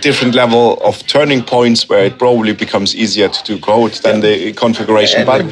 different 0.00 0.34
level 0.34 0.76
of 0.82 1.06
turning 1.06 1.42
points 1.44 1.88
where 1.88 2.04
it 2.04 2.18
probably 2.18 2.52
becomes 2.52 2.96
easier 2.96 3.28
to 3.28 3.44
do 3.44 3.58
code 3.60 3.92
than 4.02 4.20
the 4.20 4.52
configuration. 4.54 5.24
But 5.24 5.44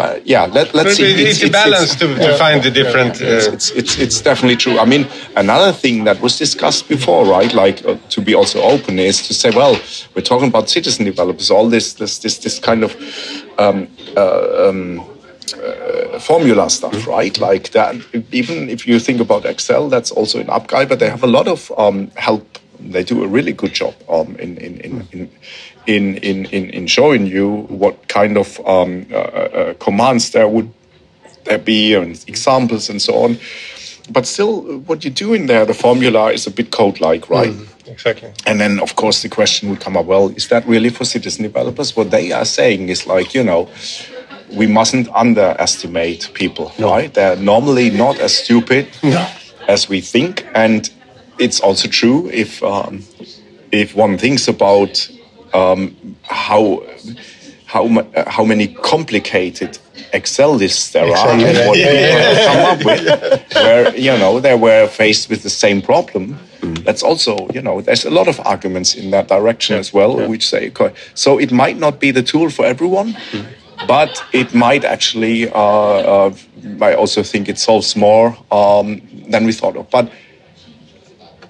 but 0.00 0.26
yeah, 0.26 0.44
let, 0.46 0.66
let's 0.74 0.90
But 0.90 0.96
see. 0.96 1.12
it- 1.12 1.28
it's, 1.28 1.42
a 1.42 1.50
balance 1.50 1.94
to, 2.00 2.06
to 2.26 2.30
find 2.44 2.62
the 2.62 2.70
different. 2.70 3.20
it's, 3.20 3.46
Uh, 3.48 3.52
it's, 3.56 3.68
it's, 3.80 3.94
it's 4.04 4.18
definitely 4.30 4.56
true. 4.64 4.76
I 4.78 4.86
mean, 4.92 5.04
another 5.36 5.72
thing 5.82 6.04
that 6.04 6.18
was 6.20 6.38
discussed 6.38 6.88
before, 6.88 7.22
right? 7.36 7.52
Like 7.64 7.84
uh, 7.84 7.96
to 8.14 8.20
be 8.28 8.34
also 8.40 8.58
open 8.74 8.98
is 8.98 9.16
to 9.28 9.32
say, 9.34 9.50
well, 9.60 9.74
we're 10.14 10.28
talking 10.32 10.48
about 10.48 10.70
citizen 10.70 11.04
developers, 11.04 11.50
all 11.50 11.68
this, 11.68 11.86
this, 11.94 12.18
this, 12.24 12.38
this 12.38 12.58
kind 12.58 12.82
of 12.86 12.90
um, 13.58 13.88
uh, 14.16 14.68
um, 14.68 15.00
uh, 15.00 16.18
formula 16.18 16.70
stuff, 16.70 17.06
right? 17.06 17.36
Like 17.38 17.70
that. 17.72 17.94
Even 18.32 18.56
if 18.70 18.86
you 18.88 18.98
think 19.00 19.20
about 19.20 19.44
Excel, 19.44 19.88
that's 19.94 20.10
also 20.18 20.38
in 20.40 20.46
AppGyver, 20.46 20.88
but 20.88 20.98
they 20.98 21.10
have 21.10 21.24
a 21.24 21.32
lot 21.38 21.46
of 21.46 21.70
um, 21.76 22.10
help. 22.16 22.46
They 22.94 23.04
do 23.04 23.22
a 23.22 23.28
really 23.28 23.52
good 23.52 23.74
job 23.74 23.94
um, 24.08 24.28
in, 24.36 24.56
in, 24.56 24.80
in, 24.80 25.08
in 25.12 25.30
in, 25.86 26.16
in, 26.18 26.46
in, 26.46 26.70
in 26.70 26.86
showing 26.86 27.26
you 27.26 27.62
what 27.68 28.08
kind 28.08 28.36
of 28.36 28.60
um, 28.66 29.06
uh, 29.10 29.16
uh, 29.16 29.74
commands 29.74 30.30
there 30.30 30.48
would 30.48 30.72
there 31.44 31.58
be 31.58 31.94
and 31.94 32.22
examples 32.26 32.90
and 32.90 33.00
so 33.00 33.24
on. 33.24 33.38
But 34.10 34.26
still, 34.26 34.78
what 34.80 35.04
you 35.04 35.10
do 35.10 35.34
in 35.34 35.46
there, 35.46 35.64
the 35.64 35.74
formula 35.74 36.32
is 36.32 36.46
a 36.46 36.50
bit 36.50 36.70
code-like, 36.72 37.30
right? 37.30 37.54
exactly. 37.86 38.32
And 38.44 38.60
then, 38.60 38.80
of 38.80 38.96
course, 38.96 39.22
the 39.22 39.28
question 39.28 39.70
would 39.70 39.80
come 39.80 39.96
up: 39.96 40.06
Well, 40.06 40.30
is 40.30 40.48
that 40.48 40.66
really 40.66 40.90
for 40.90 41.04
citizen 41.04 41.44
developers? 41.44 41.96
What 41.96 42.10
they 42.10 42.32
are 42.32 42.44
saying 42.44 42.88
is 42.88 43.06
like, 43.06 43.34
you 43.34 43.44
know, 43.44 43.68
we 44.52 44.66
mustn't 44.66 45.08
underestimate 45.14 46.30
people, 46.34 46.72
no. 46.78 46.90
right? 46.90 47.12
They're 47.14 47.36
normally 47.36 47.90
not 47.90 48.18
as 48.18 48.36
stupid 48.36 48.88
no. 49.02 49.28
as 49.68 49.88
we 49.88 50.00
think, 50.00 50.44
and 50.54 50.90
it's 51.38 51.60
also 51.60 51.88
true 51.88 52.28
if 52.30 52.62
um, 52.64 53.04
if 53.70 53.94
one 53.94 54.18
thinks 54.18 54.48
about 54.48 55.08
um, 55.54 56.16
how 56.22 56.82
how 57.66 57.88
how 58.26 58.44
many 58.44 58.68
complicated 58.68 59.78
Excel 60.12 60.54
lists 60.54 60.90
there 60.90 61.08
Excel, 61.08 61.28
are 61.28 61.32
and 61.32 61.68
what 61.68 61.78
yeah. 61.78 61.92
people 62.18 62.46
come 62.46 62.62
up 62.72 62.84
with, 62.84 63.54
where 63.54 63.96
you 63.96 64.18
know 64.18 64.40
they 64.40 64.56
were 64.56 64.88
faced 64.88 65.30
with 65.30 65.42
the 65.42 65.50
same 65.50 65.80
problem. 65.80 66.36
Mm. 66.60 66.84
That's 66.84 67.02
also 67.02 67.48
you 67.54 67.62
know 67.62 67.80
there's 67.80 68.04
a 68.04 68.10
lot 68.10 68.28
of 68.28 68.40
arguments 68.40 68.94
in 68.94 69.10
that 69.10 69.28
direction 69.28 69.74
yeah. 69.74 69.80
as 69.80 69.92
well, 69.92 70.20
yeah. 70.20 70.26
which 70.26 70.48
say 70.48 70.72
so 71.14 71.38
it 71.38 71.52
might 71.52 71.78
not 71.78 72.00
be 72.00 72.10
the 72.10 72.22
tool 72.22 72.50
for 72.50 72.64
everyone. 72.64 73.14
Mm. 73.32 73.46
But 73.86 74.22
it 74.32 74.54
might 74.54 74.84
actually, 74.84 75.48
uh, 75.48 75.54
uh, 75.54 76.34
I 76.82 76.92
also 76.92 77.22
think 77.22 77.48
it 77.48 77.58
solves 77.58 77.96
more 77.96 78.36
um, 78.52 79.00
than 79.30 79.46
we 79.46 79.52
thought 79.52 79.74
of. 79.74 79.88
But 79.88 80.12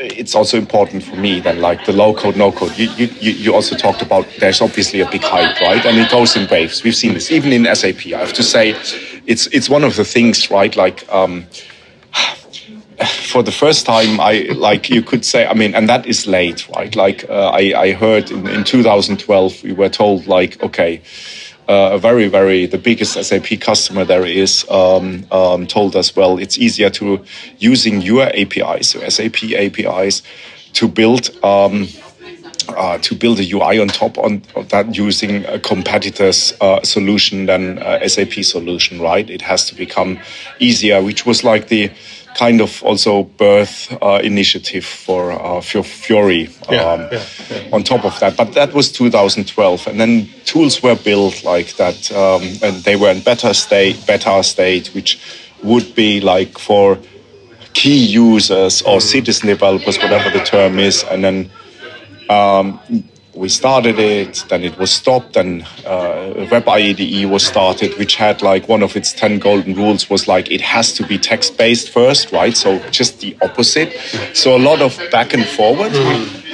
it's 0.01 0.35
also 0.35 0.57
important 0.57 1.03
for 1.03 1.17
me 1.17 1.41
that 1.41 1.59
like 1.59 1.85
the 1.85 1.93
low 1.93 2.15
code, 2.15 2.37
no 2.37 2.51
code. 2.51 2.77
You, 2.79 2.89
you, 2.97 3.33
you 3.33 3.55
also 3.55 3.77
talked 3.77 4.03
about 4.03 4.27
there's 4.39 4.61
obviously 4.61 5.01
a 5.01 5.11
big 5.11 5.23
hype, 5.23 5.61
right? 5.61 5.85
And 5.85 5.99
it 5.99 6.11
goes 6.11 6.37
in 6.37 6.49
waves. 6.49 6.83
We've 6.83 6.97
seen 6.97 7.15
this 7.15 7.31
even 7.31 7.53
in 7.53 7.75
SAP. 7.75 8.07
I 8.07 8.19
have 8.19 8.33
to 8.35 8.43
say, 8.43 8.71
it's 9.27 9.47
it's 9.49 9.69
one 9.69 9.85
of 9.85 9.97
the 9.97 10.05
things, 10.05 10.51
right? 10.51 10.75
Like. 10.75 11.11
Um, 11.13 11.47
for 13.31 13.43
the 13.43 13.53
first 13.53 13.87
time, 13.87 14.21
I 14.21 14.49
like 14.55 14.91
you 14.91 15.03
could 15.03 15.25
say. 15.25 15.47
I 15.47 15.55
mean, 15.55 15.75
and 15.75 15.89
that 15.89 16.07
is 16.07 16.27
late, 16.27 16.69
right? 16.69 16.95
Like 16.95 17.29
uh, 17.29 17.51
I, 17.51 17.73
I 17.77 17.93
heard 17.93 18.31
in, 18.31 18.47
in 18.49 18.65
2012, 18.65 19.63
we 19.63 19.73
were 19.73 19.89
told 19.89 20.27
like, 20.27 20.63
okay, 20.63 21.01
a 21.71 21.99
very, 21.99 22.29
very 22.29 22.67
the 22.67 22.79
biggest 22.79 23.13
SAP 23.23 23.61
customer 23.61 24.05
there 24.05 24.27
is 24.27 24.69
um, 24.71 25.27
um, 25.31 25.67
told 25.67 25.95
us, 25.95 26.17
well, 26.17 26.39
it's 26.39 26.59
easier 26.59 26.91
to 26.91 27.25
using 27.59 28.01
your 28.01 28.27
APIs, 28.35 28.91
so 28.91 29.09
SAP 29.09 29.45
APIs, 29.53 30.23
to 30.75 30.89
build. 30.89 31.31
Um, 31.45 31.89
uh, 32.69 32.99
to 32.99 33.17
build 33.17 33.41
a 33.41 33.51
UI 33.51 33.81
on 33.81 33.89
top 33.89 34.17
on, 34.19 34.43
of 34.55 34.69
that 34.69 34.95
using 34.95 35.45
a 35.47 35.59
competitor's 35.59 36.53
uh, 36.61 36.81
solution 36.83 37.47
than 37.47 37.79
SAP 38.07 38.45
solution, 38.45 39.01
right? 39.01 39.29
It 39.29 39.43
has 39.43 39.67
to 39.71 39.75
become 39.75 40.21
easier, 40.61 41.03
which 41.03 41.27
was 41.27 41.43
like 41.43 41.67
the 41.67 41.91
kind 42.41 42.63
of 42.63 42.83
also 42.83 43.25
birth 43.37 43.95
uh, 44.01 44.19
initiative 44.25 44.85
for 44.85 45.31
uh, 45.31 45.61
yeah, 46.71 46.81
um, 46.81 47.01
yeah, 47.13 47.23
yeah. 47.51 47.69
on 47.71 47.83
top 47.83 48.03
of 48.07 48.19
that. 48.21 48.35
But 48.35 48.55
that 48.55 48.73
was 48.73 48.91
2012, 48.91 49.87
and 49.87 50.01
then 50.01 50.27
tools 50.47 50.83
were 50.83 50.97
built 50.97 51.45
like 51.45 51.77
that, 51.77 52.11
um, 52.13 52.43
and 52.63 52.83
they 52.85 52.97
were 52.97 53.11
in 53.11 53.21
beta 53.21 53.53
state, 53.53 54.07
beta 54.07 54.43
state, 54.43 54.89
which 54.95 55.21
would 55.63 55.95
be 55.95 56.23
like 56.23 56.59
for 56.59 56.99
key 57.75 58.07
users 58.07 58.81
or 58.83 58.99
mm. 58.99 59.03
citizen 59.03 59.49
developers, 59.49 59.99
whatever 59.99 60.31
the 60.31 60.43
term 60.43 60.79
is, 60.79 61.05
and 61.11 61.23
then 61.23 61.51
um, 62.31 62.81
we 63.41 63.49
started 63.49 63.99
it, 63.99 64.45
then 64.51 64.63
it 64.63 64.79
was 64.79 64.91
stopped, 64.91 65.35
and 65.35 65.67
uh, 65.87 66.47
Web 66.51 66.69
IDE 66.69 67.25
was 67.25 67.45
started, 67.45 67.97
which 67.99 68.17
had 68.17 68.43
like 68.43 68.69
one 68.69 68.83
of 68.83 68.97
its 68.97 69.15
10 69.15 69.39
golden 69.39 69.75
rules 69.75 70.11
was 70.11 70.29
like 70.29 70.51
it 70.51 70.61
has 70.61 70.93
to 70.93 71.07
be 71.07 71.17
text 71.17 71.57
based 71.57 71.89
first, 71.89 72.33
right? 72.33 72.55
So 72.55 72.79
just 72.91 73.21
the 73.21 73.35
opposite. 73.41 73.95
So 74.35 74.55
a 74.55 74.59
lot 74.59 74.83
of 74.83 75.01
back 75.11 75.33
and 75.33 75.47
forward. 75.47 75.93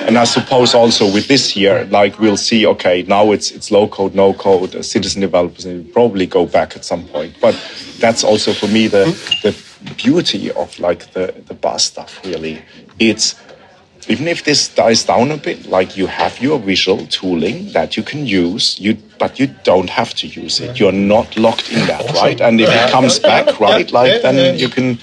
And 0.06 0.16
I 0.16 0.24
suppose 0.24 0.74
also 0.74 1.12
with 1.12 1.26
this 1.26 1.56
year, 1.56 1.86
like 1.86 2.20
we'll 2.20 2.36
see, 2.36 2.64
okay, 2.66 3.02
now 3.08 3.32
it's 3.32 3.50
it's 3.50 3.72
low 3.72 3.88
code, 3.88 4.14
no 4.14 4.32
code, 4.32 4.76
uh, 4.76 4.82
citizen 4.82 5.20
developers, 5.20 5.64
and 5.64 5.84
will 5.84 5.92
probably 5.92 6.26
go 6.26 6.46
back 6.46 6.76
at 6.76 6.84
some 6.84 7.08
point. 7.08 7.34
But 7.40 7.54
that's 7.98 8.22
also 8.22 8.52
for 8.52 8.68
me 8.68 8.86
the 8.86 9.06
the 9.42 9.52
beauty 9.96 10.52
of 10.52 10.78
like 10.78 11.12
the 11.14 11.34
the 11.46 11.54
bus 11.54 11.82
stuff. 11.84 12.20
Really, 12.24 12.62
it's 13.00 13.34
even 14.08 14.28
if 14.28 14.44
this 14.44 14.68
dies 14.68 15.04
down 15.04 15.30
a 15.30 15.36
bit, 15.36 15.66
like 15.66 15.96
you 15.96 16.06
have 16.06 16.40
your 16.40 16.58
visual 16.58 17.06
tooling 17.06 17.72
that 17.72 17.96
you 17.96 18.02
can 18.02 18.24
use, 18.24 18.78
you 18.78 18.96
but 19.18 19.40
you 19.40 19.48
don't 19.64 19.90
have 19.90 20.14
to 20.14 20.26
use 20.26 20.60
it. 20.60 20.78
You're 20.78 20.92
not 20.92 21.36
locked 21.36 21.72
in 21.72 21.86
that, 21.86 22.12
right? 22.14 22.40
And 22.40 22.60
if 22.60 22.68
it 22.68 22.90
comes 22.90 23.18
back, 23.18 23.58
right, 23.60 23.90
like 23.90 24.22
then 24.22 24.58
you 24.58 24.68
can. 24.68 24.98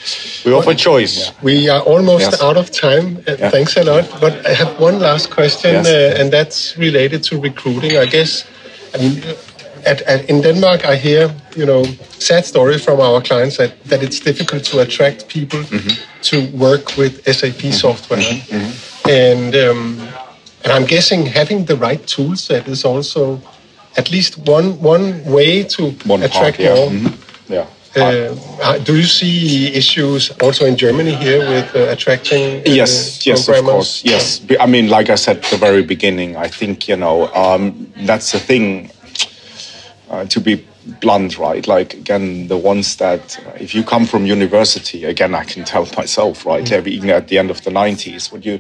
We 0.46 0.54
offer 0.54 0.74
choice. 0.74 1.32
We 1.42 1.68
are 1.70 1.82
almost 1.82 2.32
yes. 2.32 2.42
out 2.42 2.58
of 2.58 2.72
time. 2.72 3.18
Uh, 3.28 3.36
yeah. 3.38 3.50
Thanks 3.50 3.76
a 3.76 3.84
lot. 3.84 4.10
But 4.22 4.46
I 4.46 4.54
have 4.54 4.80
one 4.80 5.00
last 5.00 5.32
question, 5.32 5.74
yes. 5.74 5.88
uh, 5.88 6.22
and 6.22 6.32
that's 6.32 6.78
related 6.78 7.24
to 7.24 7.40
recruiting. 7.40 7.98
I 7.98 8.06
guess. 8.06 8.46
I 8.94 9.00
mean, 9.00 9.24
at, 9.86 10.02
at, 10.04 10.30
in 10.30 10.42
Denmark, 10.42 10.86
I 10.86 10.96
hear 10.96 11.34
you 11.58 11.66
know 11.66 11.84
sad 12.20 12.46
stories 12.46 12.86
from 12.86 13.02
our 13.02 13.22
clients 13.22 13.58
that, 13.58 13.84
that 13.86 14.02
it's 14.02 14.20
difficult 14.20 14.64
to 14.66 14.80
attract 14.80 15.28
people 15.28 15.60
mm-hmm. 15.60 16.22
to 16.22 16.58
work 16.58 16.96
with 16.96 17.26
SAP 17.26 17.56
mm-hmm. 17.56 17.72
software. 17.72 18.22
Mm-hmm. 18.22 18.56
mm-hmm 18.56 18.93
and 19.10 19.56
um, 19.56 20.08
and 20.64 20.72
I'm 20.72 20.86
guessing 20.86 21.26
having 21.26 21.66
the 21.66 21.76
right 21.76 22.06
tool 22.08 22.36
set 22.36 22.68
is 22.68 22.86
also 22.86 23.42
at 23.98 24.12
least 24.12 24.38
one 24.40 24.80
one 24.82 25.24
way 25.26 25.64
to 25.64 25.92
one 26.06 26.24
attract 26.24 26.58
part, 26.58 26.60
yeah. 26.60 26.76
more. 26.76 26.90
Mm-hmm. 26.90 27.54
Yeah. 27.54 27.68
Uh, 27.96 28.80
do 28.80 28.98
you 28.98 29.04
see 29.04 29.72
issues 29.74 30.32
also 30.42 30.66
in 30.66 30.76
Germany 30.76 31.14
here 31.14 31.40
with 31.48 31.76
uh, 31.76 31.92
attracting? 31.92 32.62
Uh, 32.62 32.64
yes, 32.66 33.24
yes, 33.26 33.48
of 33.48 33.64
course, 33.64 34.04
yes. 34.04 34.42
I 34.60 34.66
mean, 34.66 34.90
like 34.90 35.12
I 35.12 35.16
said 35.16 35.38
at 35.38 35.44
the 35.44 35.58
very 35.58 35.84
beginning, 35.84 36.36
I 36.36 36.48
think 36.48 36.88
you 36.88 36.96
know 36.96 37.32
um, 37.34 37.92
that's 37.98 38.32
the 38.32 38.40
thing. 38.40 38.90
Uh, 40.10 40.26
to 40.26 40.40
be 40.40 40.64
blunt, 41.02 41.38
right? 41.38 41.66
Like 41.68 41.94
again, 41.94 42.48
the 42.48 42.58
ones 42.58 42.98
that 42.98 43.40
if 43.60 43.74
you 43.74 43.84
come 43.84 44.06
from 44.06 44.26
university, 44.26 45.06
again, 45.06 45.36
I 45.36 45.44
can 45.44 45.64
tell 45.64 45.88
myself, 45.98 46.46
right? 46.46 46.64
Mm. 46.64 46.88
Even 46.88 47.10
at 47.10 47.28
the 47.28 47.38
end 47.38 47.52
of 47.52 47.64
the 47.64 47.72
'90s, 47.72 48.32
when 48.32 48.42
you, 48.42 48.60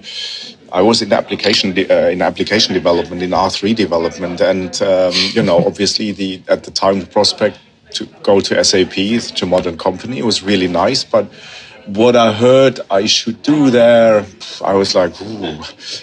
I 0.71 0.81
was 0.81 1.01
in 1.01 1.11
application 1.13 1.71
uh, 1.77 2.09
in 2.09 2.21
application 2.21 2.73
development, 2.73 3.21
in 3.21 3.31
R3 3.31 3.75
development, 3.75 4.41
and 4.41 4.81
um, 4.81 5.13
you 5.33 5.43
know, 5.43 5.65
obviously 5.65 6.11
the 6.11 6.41
at 6.47 6.63
the 6.63 6.71
time 6.71 6.99
the 6.99 7.05
prospect 7.05 7.59
to 7.91 8.05
go 8.23 8.39
to 8.39 8.63
SAP, 8.63 8.93
to 9.35 9.45
modern 9.45 9.77
company, 9.77 10.21
was 10.21 10.41
really 10.41 10.67
nice, 10.67 11.03
but 11.03 11.31
what 11.85 12.15
I 12.15 12.31
heard 12.31 12.79
I 12.89 13.05
should 13.05 13.41
do 13.41 13.69
there, 13.69 14.25
I 14.63 14.73
was 14.73 14.95
like, 14.95 15.19
ooh, 15.21 15.59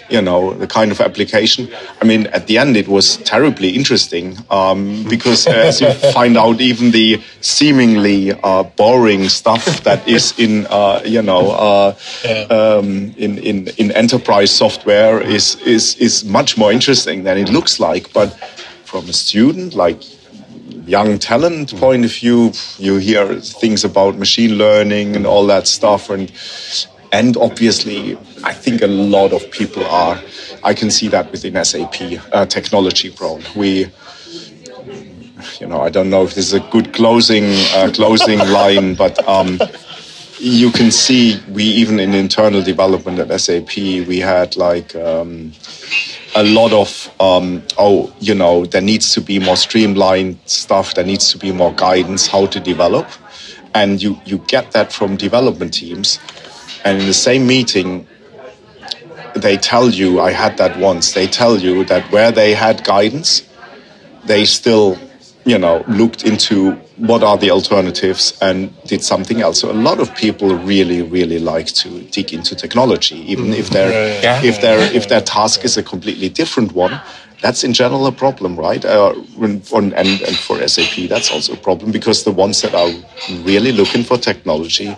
you 0.09 0.21
know, 0.21 0.53
the 0.53 0.67
kind 0.67 0.91
of 0.91 1.01
application. 1.01 1.69
I 2.01 2.05
mean, 2.05 2.27
at 2.27 2.47
the 2.47 2.57
end, 2.57 2.77
it 2.77 2.87
was 2.87 3.17
terribly 3.17 3.69
interesting 3.69 4.37
um, 4.49 5.03
because 5.09 5.47
as 5.47 5.81
you 5.81 5.91
find 6.13 6.37
out, 6.37 6.61
even 6.61 6.91
the 6.91 7.21
seemingly 7.41 8.31
uh, 8.31 8.63
boring 8.63 9.27
stuff 9.29 9.83
that 9.83 10.07
is 10.07 10.37
in, 10.37 10.67
uh, 10.69 11.01
you 11.03 11.21
know, 11.21 11.51
uh, 11.51 11.95
um, 12.49 13.13
in, 13.17 13.37
in, 13.39 13.67
in 13.77 13.91
enterprise 13.91 14.51
software 14.51 15.21
is, 15.21 15.55
is, 15.61 15.95
is 15.95 16.23
much 16.25 16.57
more 16.57 16.71
interesting 16.71 17.23
than 17.23 17.37
it 17.37 17.49
looks 17.49 17.79
like. 17.79 18.11
But 18.13 18.29
from 18.85 19.09
a 19.09 19.13
student, 19.13 19.73
like 19.73 20.03
young 20.91 21.17
talent 21.17 21.73
point 21.77 22.03
of 22.03 22.11
view, 22.11 22.51
you 22.77 22.97
hear 22.97 23.39
things 23.39 23.85
about 23.85 24.17
machine 24.17 24.57
learning 24.57 25.15
and 25.15 25.25
all 25.25 25.47
that 25.47 25.65
stuff, 25.65 26.09
and 26.09 26.29
and 27.13 27.37
obviously, 27.37 28.17
I 28.43 28.53
think 28.53 28.81
a 28.81 28.87
lot 28.87 29.31
of 29.31 29.49
people 29.51 29.85
are. 29.85 30.19
I 30.63 30.73
can 30.73 30.91
see 30.91 31.07
that 31.07 31.31
within 31.31 31.53
SAP, 31.63 31.95
uh, 32.33 32.45
technology 32.45 33.09
prone. 33.09 33.43
We, 33.55 33.87
you 35.59 35.67
know, 35.67 35.81
I 35.81 35.89
don't 35.89 36.09
know 36.09 36.23
if 36.23 36.35
this 36.35 36.47
is 36.47 36.53
a 36.53 36.65
good 36.71 36.93
closing 36.93 37.45
uh, 37.75 37.91
closing 37.93 38.39
line, 38.59 38.95
but. 38.95 39.15
Um, 39.27 39.59
you 40.41 40.71
can 40.71 40.89
see 40.89 41.39
we 41.49 41.63
even 41.63 41.99
in 41.99 42.15
internal 42.15 42.63
development 42.63 43.19
at 43.19 43.39
SAP 43.39 43.77
we 43.77 44.19
had 44.19 44.57
like 44.57 44.95
um, 44.95 45.51
a 46.35 46.43
lot 46.43 46.73
of 46.73 47.13
um, 47.19 47.61
oh 47.77 48.11
you 48.19 48.33
know 48.33 48.65
there 48.65 48.81
needs 48.81 49.13
to 49.13 49.21
be 49.21 49.37
more 49.37 49.55
streamlined 49.55 50.39
stuff. 50.45 50.95
There 50.95 51.05
needs 51.05 51.31
to 51.31 51.37
be 51.37 51.51
more 51.51 51.73
guidance 51.73 52.25
how 52.25 52.47
to 52.47 52.59
develop. 52.59 53.07
And 53.75 54.01
you 54.01 54.19
you 54.25 54.39
get 54.47 54.71
that 54.71 54.91
from 54.91 55.15
development 55.15 55.75
teams. 55.75 56.19
And 56.83 56.99
in 56.99 57.05
the 57.05 57.13
same 57.13 57.45
meeting 57.45 58.07
they 59.35 59.55
tell 59.55 59.89
you 59.89 60.19
i 60.19 60.29
had 60.29 60.57
that 60.57 60.77
once 60.77 61.13
they 61.13 61.25
tell 61.25 61.57
you 61.57 61.85
that 61.85 62.03
where 62.11 62.33
they 62.33 62.53
had 62.53 62.83
guidance 62.83 63.47
they 64.25 64.43
still 64.43 64.99
you 65.45 65.57
know 65.57 65.83
looked 65.87 66.23
into 66.23 66.73
what 66.97 67.23
are 67.23 67.37
the 67.37 67.49
alternatives 67.49 68.37
and 68.41 68.71
did 68.85 69.03
something 69.03 69.41
else. 69.41 69.59
So 69.59 69.71
a 69.71 69.73
lot 69.73 69.99
of 69.99 70.13
people 70.15 70.55
really, 70.55 71.01
really 71.01 71.39
like 71.39 71.67
to 71.67 72.01
dig 72.11 72.33
into 72.33 72.55
technology, 72.55 73.17
even 73.31 73.53
if 73.53 73.69
their 73.69 74.21
yeah. 74.21 74.41
if 74.43 74.61
their 74.61 74.79
if 74.95 75.09
their 75.09 75.21
task 75.21 75.65
is 75.65 75.77
a 75.77 75.83
completely 75.83 76.29
different 76.29 76.73
one. 76.73 76.99
That's 77.41 77.63
in 77.63 77.73
general 77.73 78.05
a 78.05 78.11
problem, 78.11 78.55
right? 78.55 78.85
Uh, 78.85 79.15
and, 79.41 79.63
and 79.97 80.37
for 80.37 80.67
SAP, 80.67 81.09
that's 81.09 81.31
also 81.31 81.53
a 81.53 81.57
problem 81.57 81.91
because 81.91 82.23
the 82.23 82.31
ones 82.31 82.61
that 82.61 82.75
are 82.75 82.91
really 83.41 83.71
looking 83.71 84.03
for 84.03 84.15
technology, 84.15 84.95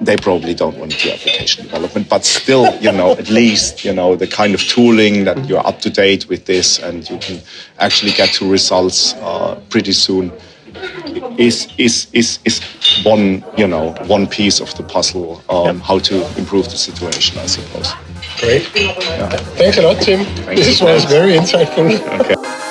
they 0.00 0.16
probably 0.16 0.54
don't 0.54 0.76
want 0.76 0.92
to 0.92 0.98
do 0.98 1.10
application 1.10 1.64
development, 1.64 2.08
but 2.08 2.24
still, 2.24 2.72
you 2.80 2.92
know, 2.92 3.12
at 3.12 3.30
least, 3.30 3.84
you 3.84 3.92
know, 3.92 4.14
the 4.14 4.26
kind 4.26 4.54
of 4.54 4.60
tooling 4.60 5.24
that 5.24 5.46
you're 5.46 5.66
up 5.66 5.80
to 5.80 5.90
date 5.90 6.28
with 6.28 6.44
this 6.44 6.78
and 6.78 7.08
you 7.10 7.18
can 7.18 7.40
actually 7.78 8.12
get 8.12 8.30
to 8.34 8.50
results 8.50 9.14
uh, 9.14 9.60
pretty 9.70 9.92
soon 9.92 10.32
is, 11.36 11.72
is, 11.78 12.06
is, 12.12 12.38
is 12.44 12.60
one, 13.02 13.44
you 13.56 13.66
know, 13.66 13.92
one 14.06 14.26
piece 14.26 14.60
of 14.60 14.74
the 14.76 14.82
puzzle, 14.82 15.42
um, 15.48 15.80
how 15.80 15.98
to 15.98 16.16
improve 16.38 16.66
the 16.66 16.76
situation, 16.76 17.38
I 17.38 17.46
suppose. 17.46 17.92
Great. 18.40 18.68
Yeah. 18.76 19.28
Thanks 19.56 19.78
a 19.78 19.82
lot, 19.82 20.00
Tim. 20.00 20.20
This 20.46 20.80
was 20.80 21.04
very 21.06 21.32
insightful. 21.32 21.98
Okay. 22.20 22.64